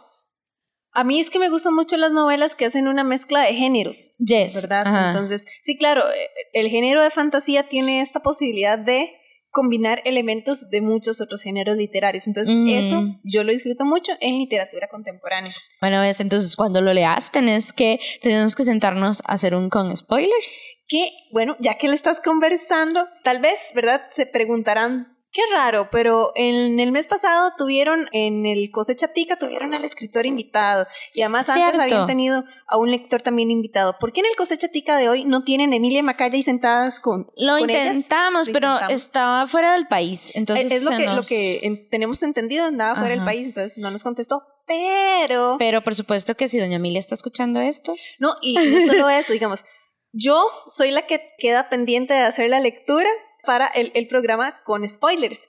A 0.93 1.05
mí 1.05 1.21
es 1.21 1.31
que 1.31 1.39
me 1.39 1.49
gustan 1.49 1.75
mucho 1.75 1.97
las 1.97 2.11
novelas 2.11 2.55
que 2.55 2.65
hacen 2.65 2.89
una 2.89 3.05
mezcla 3.05 3.43
de 3.43 3.55
géneros. 3.55 4.11
Yes. 4.19 4.63
¿Verdad? 4.63 5.11
Entonces, 5.11 5.47
sí, 5.63 5.79
claro, 5.79 6.03
eh, 6.11 6.29
el 6.53 6.69
género 6.69 7.03
de 7.03 7.11
fantasía 7.11 7.69
tiene 7.69 8.01
esta 8.01 8.21
posibilidad 8.21 8.79
de 8.79 9.15
combinar 9.51 10.01
elementos 10.05 10.71
de 10.71 10.81
muchos 10.81 11.21
otros 11.21 11.43
géneros 11.43 11.77
literarios. 11.77 12.27
Entonces, 12.27 12.55
eso 12.69 13.19
yo 13.25 13.43
lo 13.43 13.53
disfruto 13.53 13.85
mucho 13.85 14.13
en 14.21 14.39
literatura 14.39 14.89
contemporánea. 14.89 15.53
Bueno, 15.81 16.01
ves, 16.01 16.21
entonces 16.21 16.55
cuando 16.57 16.81
lo 16.81 16.93
leas, 16.93 17.33
tenés 17.33 17.73
que, 17.73 17.99
tenemos 18.23 18.55
que 18.55 18.65
sentarnos 18.65 19.23
a 19.27 19.33
hacer 19.33 19.55
un 19.55 19.69
con 19.69 19.97
spoilers 19.97 20.61
que, 20.91 21.13
bueno, 21.31 21.57
ya 21.61 21.79
que 21.79 21.87
le 21.87 21.95
estás 21.95 22.21
conversando, 22.21 23.07
tal 23.23 23.39
vez, 23.39 23.71
¿verdad? 23.77 24.03
Se 24.11 24.27
preguntarán, 24.27 25.17
qué 25.31 25.41
raro, 25.53 25.89
pero 25.93 26.33
en 26.35 26.81
el 26.81 26.91
mes 26.91 27.07
pasado 27.07 27.53
tuvieron, 27.57 28.09
en 28.11 28.45
el 28.45 28.73
Cosecha 28.73 29.13
Tica, 29.13 29.39
tuvieron 29.39 29.73
al 29.73 29.85
escritor 29.85 30.27
invitado. 30.27 30.89
Y 31.15 31.23
además 31.23 31.49
antes 31.49 31.79
habían 31.79 32.09
tenido 32.09 32.43
a 32.67 32.77
un 32.77 32.91
lector 32.91 33.23
también 33.23 33.53
invitado. 33.53 33.99
¿Por 34.01 34.13
qué 34.13 34.19
en 34.19 34.27
el 34.27 34.35
Cosecha 34.35 34.67
Tica 34.67 34.97
de 34.97 35.09
hoy 35.09 35.25
no 35.25 35.45
tienen 35.45 35.73
Emilia 35.73 36.03
Macaya 36.03 36.37
y 36.37 36.43
sentadas 36.43 36.99
con 36.99 37.31
Lo 37.37 37.57
intentamos, 37.59 38.49
pero 38.53 38.77
estaba 38.89 39.47
fuera 39.47 39.75
del 39.75 39.87
país. 39.87 40.33
Entonces 40.35 40.73
es 40.73 40.83
lo 40.83 40.91
que, 40.91 41.07
lo 41.07 41.23
que 41.23 41.87
tenemos 41.89 42.21
entendido, 42.25 42.65
andaba 42.65 42.97
fuera 42.97 43.15
del 43.15 43.25
país, 43.25 43.47
entonces 43.47 43.79
no 43.79 43.93
nos 43.93 44.03
contestó. 44.03 44.43
Pero. 44.67 45.57
Pero 45.59 45.83
por 45.83 45.95
supuesto 45.95 46.37
que 46.37 46.49
si 46.49 46.59
doña 46.59 46.77
Emilia 46.77 46.99
está 46.99 47.15
escuchando 47.15 47.61
esto. 47.61 47.95
No, 48.19 48.35
y 48.43 48.55
no 48.55 48.87
solo 48.87 49.09
eso, 49.09 49.33
digamos, 49.33 49.65
yo 50.13 50.47
soy 50.69 50.91
la 50.91 51.03
que 51.03 51.21
queda 51.39 51.69
pendiente 51.69 52.15
de 52.15 52.21
hacer 52.21 52.51
la 52.51 52.61
lectura 52.61 53.09
para 53.45 53.67
el, 53.67 54.07
programa 54.07 54.63
con 54.65 54.87
spoilers. 54.89 55.49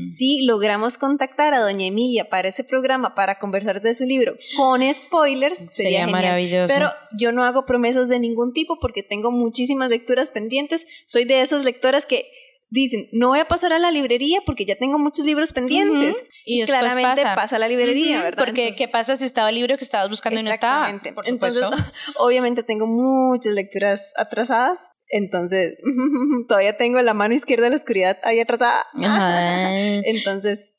Si 0.00 0.42
logramos 0.42 0.98
contactar 0.98 1.54
a 1.54 1.60
doña 1.60 1.86
Emilia 1.86 2.28
para 2.28 2.48
ese 2.48 2.64
programa, 2.64 3.14
para 3.14 3.38
conversar 3.38 3.80
de 3.80 3.94
su 3.94 4.04
libro 4.04 4.34
con 4.56 4.82
spoilers, 4.92 5.58
sería, 5.58 6.06
maravilloso. 6.06 6.72
Pero 6.72 6.90
yo 7.16 7.32
no 7.32 7.44
hago 7.44 7.64
promesas 7.64 8.08
de 8.08 8.18
ningún 8.18 8.52
tipo 8.52 8.78
porque 8.80 9.02
tengo 9.02 9.30
muchísimas 9.30 9.90
lecturas 9.90 10.30
pendientes. 10.30 10.86
Soy 11.06 11.24
de 11.24 11.42
esas 11.42 11.64
lectoras 11.64 12.06
que 12.06 12.30
dicen, 12.70 13.06
no 13.12 13.28
voy 13.28 13.40
a 13.40 13.48
pasar 13.48 13.72
a 13.72 13.78
la 13.78 13.90
librería 13.90 14.40
porque 14.44 14.64
ya 14.64 14.76
tengo 14.76 14.98
muchos 14.98 15.24
libros 15.24 15.52
pendientes. 15.52 16.22
Y, 16.44 16.64
claramente 16.64 17.22
pasa. 17.22 17.56
a 17.56 17.58
la 17.58 17.68
librería, 17.68 18.22
¿verdad? 18.22 18.44
Porque 18.44 18.72
¿qué 18.76 18.88
pasa 18.88 19.16
si 19.16 19.24
estaba 19.24 19.48
el 19.48 19.56
libro 19.56 19.76
que 19.76 19.84
estabas 19.84 20.08
buscando 20.08 20.40
y 20.40 20.42
no 20.42 20.50
estaba? 20.50 20.90
Entonces, 21.24 21.64
obviamente 22.16 22.62
tengo 22.62 22.86
muchas 22.86 23.54
lecturas 23.54 24.12
atrasadas. 24.16 24.90
Entonces, 25.08 25.76
todavía 26.48 26.76
tengo 26.76 27.00
la 27.00 27.14
mano 27.14 27.34
izquierda 27.34 27.64
de 27.64 27.70
la 27.70 27.76
oscuridad 27.76 28.18
ahí 28.22 28.40
atrasada. 28.40 28.86
Entonces, 30.04 30.76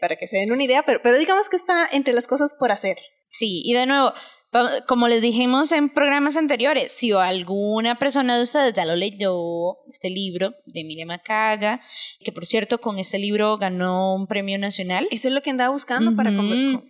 para 0.00 0.16
que 0.16 0.26
se 0.26 0.36
den 0.36 0.52
una 0.52 0.64
idea, 0.64 0.84
pero, 0.84 1.00
pero 1.02 1.18
digamos 1.18 1.48
que 1.48 1.56
está 1.56 1.88
entre 1.92 2.14
las 2.14 2.26
cosas 2.26 2.54
por 2.58 2.72
hacer. 2.72 2.96
Sí, 3.28 3.62
y 3.64 3.74
de 3.74 3.86
nuevo, 3.86 4.12
como 4.86 5.08
les 5.08 5.20
dijimos 5.20 5.72
en 5.72 5.88
programas 5.90 6.36
anteriores, 6.36 6.92
si 6.92 7.12
alguna 7.12 7.98
persona 7.98 8.36
de 8.36 8.42
ustedes 8.42 8.74
ya 8.74 8.84
lo 8.84 8.96
leyó, 8.96 9.78
este 9.88 10.08
libro 10.10 10.54
de 10.66 10.80
Emilia 10.80 11.06
Macaya, 11.06 11.80
que 12.20 12.32
por 12.32 12.46
cierto 12.46 12.80
con 12.80 12.98
este 12.98 13.18
libro 13.18 13.58
ganó 13.58 14.14
un 14.14 14.26
premio 14.26 14.58
nacional. 14.58 15.08
Eso 15.10 15.28
es 15.28 15.34
lo 15.34 15.42
que 15.42 15.50
andaba 15.50 15.70
buscando 15.70 16.14
para 16.14 16.30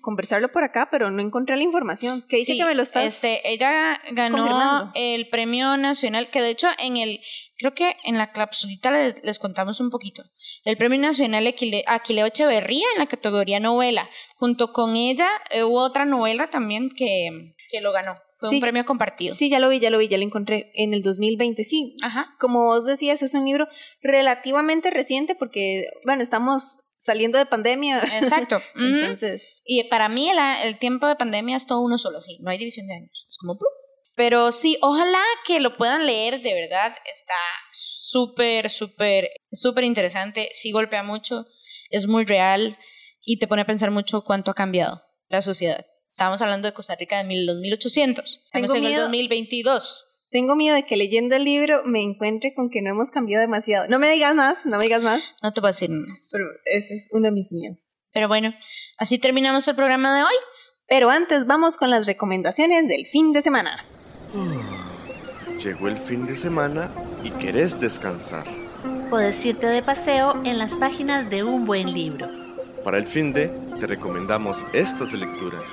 conversarlo 0.01 0.53
por 0.53 0.65
acá, 0.65 0.89
pero 0.91 1.11
no 1.11 1.23
encontré 1.23 1.57
la 1.57 1.63
información. 1.63 2.23
Que 2.29 2.37
dice 2.37 2.57
que 2.57 2.65
me 2.65 2.75
lo 2.75 2.83
estás 2.83 3.05
este, 3.05 3.53
Ella 3.53 4.01
ganó 4.13 4.93
el 4.95 5.29
premio 5.29 5.77
nacional, 5.77 6.31
que 6.31 6.43
de 6.43 6.51
hecho 6.51 6.69
en 6.79 6.97
el 6.97 7.21
creo 7.57 7.75
que 7.75 7.97
en 8.05 8.19
la 8.19 8.33
capsulita 8.33 8.91
les, 8.91 9.39
contamos 9.39 9.81
un 9.81 9.91
poquito. 9.91 10.23
El 10.65 10.77
Premio 10.77 10.99
Nacional 10.99 11.47
Aquileo 11.47 12.27
Echeverría 12.27 12.87
en 12.95 12.99
la 12.99 13.07
categoría 13.07 13.61
novela. 13.61 14.09
Junto 14.37 14.73
con 14.73 14.97
ella 14.97 15.29
eh, 15.51 15.65
hubo 15.65 15.81
otra 15.81 16.05
novela 16.05 16.51
también 16.51 16.91
que, 16.91 17.55
que 17.71 17.81
lo 17.81 17.93
ganó. 17.93 18.17
Fue 18.39 18.51
un 18.51 18.61
premio 18.61 18.85
compartido. 18.85 19.35
Sí, 19.35 19.49
ya 19.49 19.59
lo 19.59 19.69
vi, 19.69 19.81
ya 19.81 19.91
lo 19.91 19.99
vi, 19.99 20.09
ya 20.09 20.19
lo 20.19 20.25
encontré 20.25 20.71
en 20.75 20.93
el 20.93 21.03
2020, 21.03 21.65
sí. 21.65 21.95
Ajá. 22.03 22.37
Como 22.39 22.65
vos 22.67 22.85
decías, 22.85 23.23
es 23.23 23.35
un 23.35 23.45
libro 23.45 23.67
relativamente 24.03 24.91
reciente 24.91 25.35
porque, 25.35 25.87
bueno, 26.05 26.23
estamos 26.23 26.79
saliendo 26.97 27.39
de 27.39 27.47
pandemia. 27.47 28.03
Exacto. 28.19 28.61
Entonces. 28.75 29.63
Y 29.65 29.85
para 29.85 30.09
mí 30.09 30.29
el, 30.29 30.39
el, 30.65 30.79
tiempo 30.79 31.07
de 31.07 31.17
pandemia 31.17 31.57
es 31.57 31.67
todo 31.67 31.81
uno 31.81 31.97
solo, 31.99 32.21
sí. 32.21 32.39
No 32.41 32.51
hay 32.51 32.59
división 32.59 32.87
de 32.87 32.95
años. 32.95 33.27
Es 33.29 33.39
como. 33.39 33.59
Pero 34.17 34.51
sí, 34.51 34.79
ojalá 34.81 35.23
que 35.47 35.61
lo 35.61 35.77
puedan 35.77 36.07
leer, 36.07 36.41
de 36.41 36.55
verdad. 36.55 36.97
Está 37.05 37.35
súper, 37.73 38.71
súper, 38.71 39.29
súper 39.53 39.85
interesante. 39.85 40.49
Sí 40.53 40.73
golpea 40.73 41.03
mucho, 41.03 41.47
es 41.91 42.07
muy 42.07 42.25
real 42.25 42.79
y 43.25 43.39
te 43.39 43.47
pone 43.47 43.63
a 43.63 43.67
pensar 43.67 43.91
mucho 43.91 44.23
cuánto 44.23 44.51
ha 44.51 44.55
cambiado 44.55 45.03
la 45.29 45.43
sociedad. 45.43 45.85
Estábamos 46.09 46.41
hablando 46.41 46.67
de 46.67 46.73
Costa 46.73 46.95
Rica 46.95 47.19
de 47.19 47.25
1800. 47.25 48.41
Estamos 48.47 48.75
en 48.75 48.85
el 48.85 48.97
2022. 48.97 50.05
Tengo 50.31 50.57
miedo 50.57 50.75
de 50.75 50.85
que 50.85 50.97
leyendo 50.97 51.37
el 51.37 51.45
libro 51.45 51.83
me 51.85 52.03
encuentre 52.03 52.55
con 52.55 52.71
que 52.71 52.81
no 52.81 52.91
hemos 52.91 53.11
cambiado 53.11 53.43
demasiado. 53.43 53.87
No 53.89 53.99
me 53.99 54.11
digas 54.11 54.35
más, 54.35 54.65
no 54.65 54.79
me 54.79 54.85
digas 54.85 55.03
más. 55.03 55.35
No 55.43 55.53
te 55.53 55.61
voy 55.61 55.69
a 55.69 55.73
decir 55.73 55.91
más. 55.91 56.31
Pero 56.33 56.45
ese 56.65 56.95
es 56.95 57.09
uno 57.11 57.27
de 57.27 57.33
mis 57.33 57.53
miedos. 57.53 57.99
Pero 58.13 58.29
bueno, 58.29 58.55
así 58.97 59.19
terminamos 59.19 59.69
el 59.69 59.77
programa 59.77 60.17
de 60.17 60.25
hoy. 60.25 60.35
Pero 60.89 61.11
antes 61.11 61.47
vamos 61.47 61.77
con 61.77 61.91
las 61.91 62.07
recomendaciones 62.07 62.89
del 62.89 63.07
fin 63.07 63.33
de 63.33 63.43
semana. 63.43 63.85
Llegó 65.63 65.89
el 65.89 65.97
fin 65.97 66.27
de 66.27 66.37
semana 66.37 66.91
y 67.25 67.31
querés 67.31 67.81
descansar. 67.81 68.45
Puedes 69.11 69.45
irte 69.47 69.67
de 69.67 69.83
paseo 69.83 70.41
en 70.45 70.59
las 70.59 70.77
páginas 70.77 71.31
de 71.31 71.45
un 71.45 71.65
buen 71.65 71.93
libro. 71.93 72.29
Para 72.85 72.99
el 72.99 73.07
fin 73.07 73.33
de, 73.33 73.49
te 73.81 73.87
recomendamos 73.87 74.65
estas 74.73 75.13
lecturas. 75.13 75.69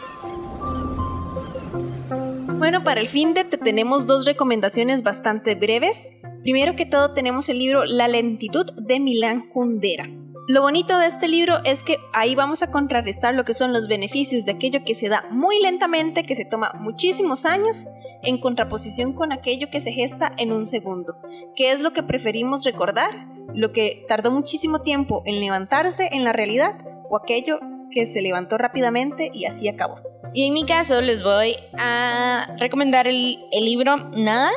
Bueno, 2.58 2.84
para 2.84 3.02
el 3.02 3.10
fin 3.10 3.34
de 3.34 3.44
te 3.44 3.58
tenemos 3.58 4.08
dos 4.08 4.26
recomendaciones 4.26 5.04
bastante 5.04 5.56
breves. 5.56 6.14
Primero 6.44 6.76
que 6.76 6.86
todo 6.86 7.14
tenemos 7.14 7.50
el 7.50 7.60
libro 7.60 7.84
La 7.84 8.08
lentitud 8.08 8.72
de 8.78 9.00
Milán 9.00 9.50
Kundera. 9.50 10.08
Lo 10.48 10.62
bonito 10.62 10.98
de 10.98 11.08
este 11.08 11.28
libro 11.28 11.64
es 11.64 11.84
que 11.84 11.98
ahí 12.14 12.36
vamos 12.36 12.64
a 12.64 12.72
contrarrestar 12.72 13.34
lo 13.34 13.46
que 13.46 13.54
son 13.54 13.74
los 13.74 13.88
beneficios 13.88 14.46
de 14.46 14.52
aquello 14.52 14.84
que 14.86 14.94
se 14.94 15.08
da 15.08 15.24
muy 15.30 15.62
lentamente, 15.62 16.26
que 16.26 16.36
se 16.36 16.46
toma 16.46 16.72
muchísimos 16.80 17.46
años, 17.46 17.88
en 18.24 18.38
contraposición 18.38 19.14
con 19.14 19.32
aquello 19.32 19.70
que 19.70 19.80
se 19.80 19.92
gesta 19.92 20.32
en 20.38 20.52
un 20.52 20.66
segundo. 20.66 21.18
¿Qué 21.56 21.72
es 21.72 21.82
lo 21.82 21.94
que 21.94 22.04
preferimos 22.04 22.66
recordar? 22.66 23.12
¿Lo 23.54 23.72
que 23.72 24.06
tardó 24.08 24.32
muchísimo 24.32 24.80
tiempo 24.80 25.22
en 25.26 25.40
levantarse 25.40 26.10
en 26.12 26.24
la 26.24 26.34
realidad 26.34 26.74
o 27.10 27.18
aquello 27.18 27.60
que 27.92 28.06
se 28.06 28.22
levantó 28.22 28.58
rápidamente 28.58 29.30
y 29.34 29.46
así 29.46 29.68
acabó? 29.68 30.02
Y 30.34 30.48
en 30.48 30.54
mi 30.54 30.66
caso 30.66 31.02
les 31.02 31.24
voy 31.24 31.56
a 31.78 32.56
recomendar 32.58 33.08
el, 33.08 33.38
libro 33.52 33.98
Nada 34.16 34.50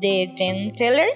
de 0.00 0.32
Jen 0.36 0.74
Taylor, 0.74 1.06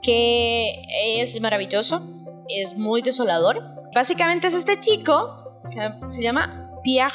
que 0.00 0.84
es 1.16 1.40
maravilloso, 1.40 2.02
es 2.48 2.76
muy 2.76 3.02
desolador 3.02 3.74
Básicamente 3.94 4.48
es 4.48 4.54
este 4.54 4.80
chico 4.80 5.60
que 5.70 6.12
se 6.12 6.20
llama 6.20 6.68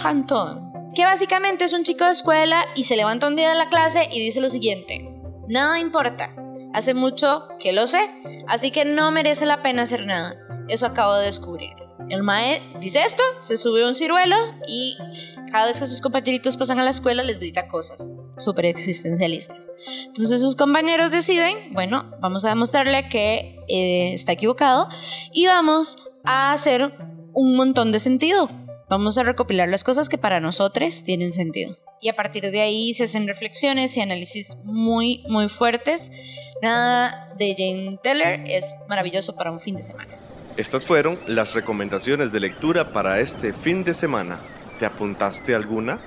Anton, 0.04 0.69
que 0.94 1.06
básicamente 1.06 1.66
es 1.66 1.74
un 1.74 1.84
chico 1.84 2.06
de 2.06 2.12
escuela 2.12 2.66
y 2.76 2.86
se 2.86 2.96
levanta 2.96 3.28
un 3.28 3.36
día 3.36 3.50
de 3.50 3.56
la 3.56 3.70
clase 3.70 4.08
y 4.12 4.20
dice 4.20 4.42
lo 4.42 4.50
siguiente: 4.50 5.10
Nada 5.48 5.80
importa. 5.80 6.36
Hace 6.74 6.94
mucho 6.94 7.48
que 7.60 7.74
lo 7.74 7.88
sé, 7.88 8.10
así 8.48 8.72
que 8.72 8.86
no 8.86 9.12
merece 9.12 9.46
la 9.46 9.62
pena 9.62 9.82
hacer 9.82 10.06
nada. 10.06 10.36
Eso 10.68 10.86
acabo 10.86 11.16
de 11.16 11.26
descubrir. 11.26 11.72
El 12.10 12.24
mae 12.24 12.62
dice 12.80 13.02
esto, 13.04 13.24
se 13.40 13.56
sube 13.56 13.84
a 13.84 13.88
un 13.88 13.96
ciruelo 13.96 14.36
y 14.68 14.96
cada 15.52 15.68
vez 15.68 15.80
que 15.80 15.88
sus 15.88 16.02
compañeritos 16.02 16.58
pasan 16.58 16.80
a 16.80 16.84
la 16.84 16.90
escuela 16.90 17.24
les 17.24 17.40
grita 17.40 17.68
cosas 17.68 18.16
súper 18.38 18.66
existencialistas. 18.66 19.70
Entonces 20.06 20.42
sus 20.42 20.56
compañeros 20.56 21.12
deciden, 21.12 21.74
bueno, 21.74 22.12
vamos 22.22 22.46
a 22.46 22.50
demostrarle 22.50 23.10
que 23.10 23.60
eh, 23.68 24.14
está 24.14 24.32
equivocado 24.32 24.88
y 25.32 25.48
vamos 25.48 25.98
a 26.24 26.52
hacer 26.52 26.94
un 27.34 27.56
montón 27.56 27.92
de 27.92 28.00
sentido. 28.00 28.50
Vamos 28.90 29.20
a 29.20 29.24
recopilar 29.24 29.70
las 29.70 29.84
cosas 29.84 30.10
que 30.10 30.18
para 30.18 30.40
nosotros 30.40 31.04
tienen 31.04 31.32
sentido. 31.32 31.78
Y 32.02 32.10
a 32.10 32.16
partir 32.16 32.50
de 32.50 32.62
ahí 32.62 32.96
se 32.96 33.04
hacen 33.04 33.28
reflexiones 33.28 33.96
y 33.96 34.02
análisis 34.02 34.58
muy, 34.64 35.24
muy 35.28 35.48
fuertes. 35.48 36.12
Nada 36.64 37.32
de 37.38 37.54
Jane 37.56 38.00
Teller 38.02 38.42
es 38.48 38.74
maravilloso 38.88 39.36
para 39.36 39.52
un 39.52 39.60
fin 39.60 39.76
de 39.76 39.84
semana. 39.84 40.18
Estas 40.58 40.88
fueron 40.88 41.20
las 41.28 41.54
recomendaciones 41.54 42.32
de 42.32 42.40
lectura 42.40 42.92
para 42.92 43.20
este 43.20 43.54
fin 43.54 43.84
de 43.84 43.94
semana. 43.94 44.40
¿Te 44.80 44.88
apuntaste 44.88 45.54
alguna? 45.54 46.00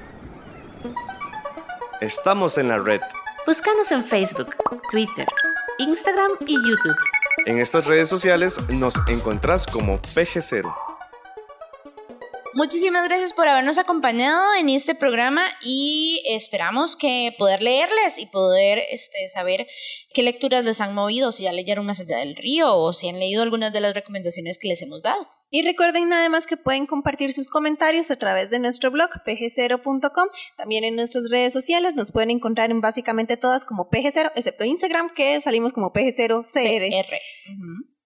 Estamos 2.01 2.59
en 2.59 2.67
la 2.67 2.79
red. 2.79 3.01
Búscanos 3.47 3.93
en 3.93 4.03
Facebook, 4.03 4.57
Twitter, 4.91 5.29
Instagram 5.79 6.31
y 6.49 6.55
YouTube. 6.55 6.97
En 7.47 7.61
estas 7.61 7.87
redes 7.87 8.09
sociales 8.09 8.59
nos 8.71 8.95
encontrás 9.09 9.67
como 9.67 10.01
PG0. 10.03 10.92
Muchísimas 12.55 13.09
gracias 13.09 13.33
por 13.33 13.49
habernos 13.49 13.79
acompañado 13.79 14.55
en 14.59 14.69
este 14.69 14.95
programa 14.95 15.43
y 15.63 16.23
esperamos 16.27 16.97
que 16.97 17.35
poder 17.39 17.63
leerles 17.63 18.19
y 18.19 18.27
poder 18.27 18.81
este, 18.91 19.29
saber 19.31 19.67
qué 20.13 20.23
lecturas 20.23 20.63
les 20.63 20.81
han 20.83 20.95
movido, 20.95 21.33
si 21.33 21.45
ya 21.45 21.53
leyeron 21.53 21.87
Más 21.87 22.01
allá 22.01 22.19
del 22.19 22.37
río 22.37 22.77
o 22.77 22.93
si 22.93 23.09
han 23.09 23.19
leído 23.19 23.43
algunas 23.43 23.73
de 23.73 23.81
las 23.81 23.95
recomendaciones 23.95 24.59
que 24.59 24.69
les 24.69 24.83
hemos 24.83 25.03
dado. 25.03 25.27
Y 25.51 25.63
recuerden 25.63 26.09
nada 26.09 26.29
más 26.29 26.47
que 26.47 26.57
pueden 26.57 26.87
compartir 26.87 27.33
sus 27.33 27.49
comentarios 27.49 28.11
a 28.11 28.17
través 28.17 28.51
de 28.51 28.59
nuestro 28.59 28.91
blog 28.91 29.11
pg0.com. 29.25 30.29
También 30.57 30.85
en 30.85 30.97
nuestras 30.97 31.29
redes 31.31 31.53
sociales 31.53 31.95
nos 31.95 32.13
pueden 32.13 32.31
encontrar 32.31 32.71
en 32.71 32.81
básicamente 32.81 33.37
todas 33.37 33.65
como 33.65 33.91
pg0, 33.91 34.33
excepto 34.35 34.65
Instagram 34.65 35.11
que 35.15 35.41
salimos 35.41 35.73
como 35.73 35.93
pg0cr. 35.93 37.09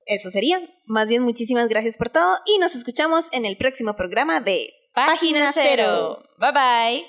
Eso 0.07 0.31
sería. 0.31 0.61
Más 0.85 1.09
bien, 1.09 1.23
muchísimas 1.23 1.69
gracias 1.69 1.97
por 1.99 2.11
todo 2.11 2.39
y 2.47 2.59
nos 2.59 2.77
escuchamos 2.77 3.29
en 3.33 3.45
el 3.45 3.57
próximo 3.57 3.97
programa 3.97 4.41
de 4.41 4.71
Página 4.95 5.53
Cero. 5.53 6.23
Bye 6.39 6.53
bye. 6.53 7.05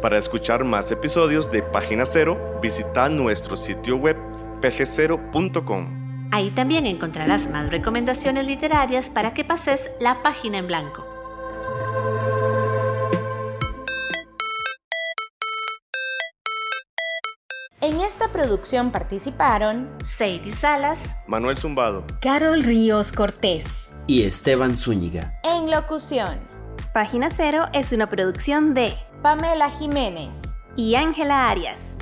Para 0.00 0.18
escuchar 0.18 0.64
más 0.64 0.90
episodios 0.90 1.50
de 1.50 1.62
Página 1.62 2.04
Cero, 2.04 2.58
visita 2.60 3.08
nuestro 3.08 3.56
sitio 3.56 3.96
web 3.96 4.16
pg0.com. 4.60 6.30
Ahí 6.32 6.50
también 6.50 6.84
encontrarás 6.86 7.48
más 7.48 7.70
recomendaciones 7.70 8.46
literarias 8.46 9.08
para 9.08 9.34
que 9.34 9.44
pases 9.44 9.90
la 10.00 10.22
página 10.22 10.58
en 10.58 10.66
blanco. 10.66 11.13
Producción 18.34 18.90
participaron 18.90 19.88
Sadie 20.02 20.50
Salas, 20.50 21.14
Manuel 21.28 21.56
Zumbado. 21.56 22.04
Carol 22.20 22.64
Ríos 22.64 23.12
Cortés. 23.12 23.92
Y 24.08 24.24
Esteban 24.24 24.76
Zúñiga. 24.76 25.38
en 25.44 25.70
locución 25.70 26.40
Página 26.92 27.30
Cero 27.30 27.66
es 27.72 27.92
una 27.92 28.08
producción 28.08 28.74
de 28.74 28.92
Pamela 29.22 29.70
Jiménez. 29.70 30.36
y 30.76 30.96
Ángela 30.96 31.48
Arias. 31.48 31.94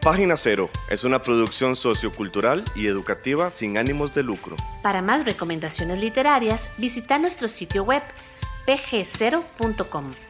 Página 0.00 0.38
Cero 0.38 0.70
es 0.88 1.04
una 1.04 1.20
producción 1.20 1.76
sociocultural 1.76 2.64
y 2.74 2.86
educativa 2.86 3.50
sin 3.50 3.76
ánimos 3.76 4.14
de 4.14 4.22
lucro. 4.22 4.56
Para 4.82 5.02
más 5.02 5.26
recomendaciones 5.26 6.00
literarias, 6.00 6.70
visita 6.78 7.18
nuestro 7.18 7.46
sitio 7.46 7.84
web 7.84 8.02
pg0.com. 8.66 10.29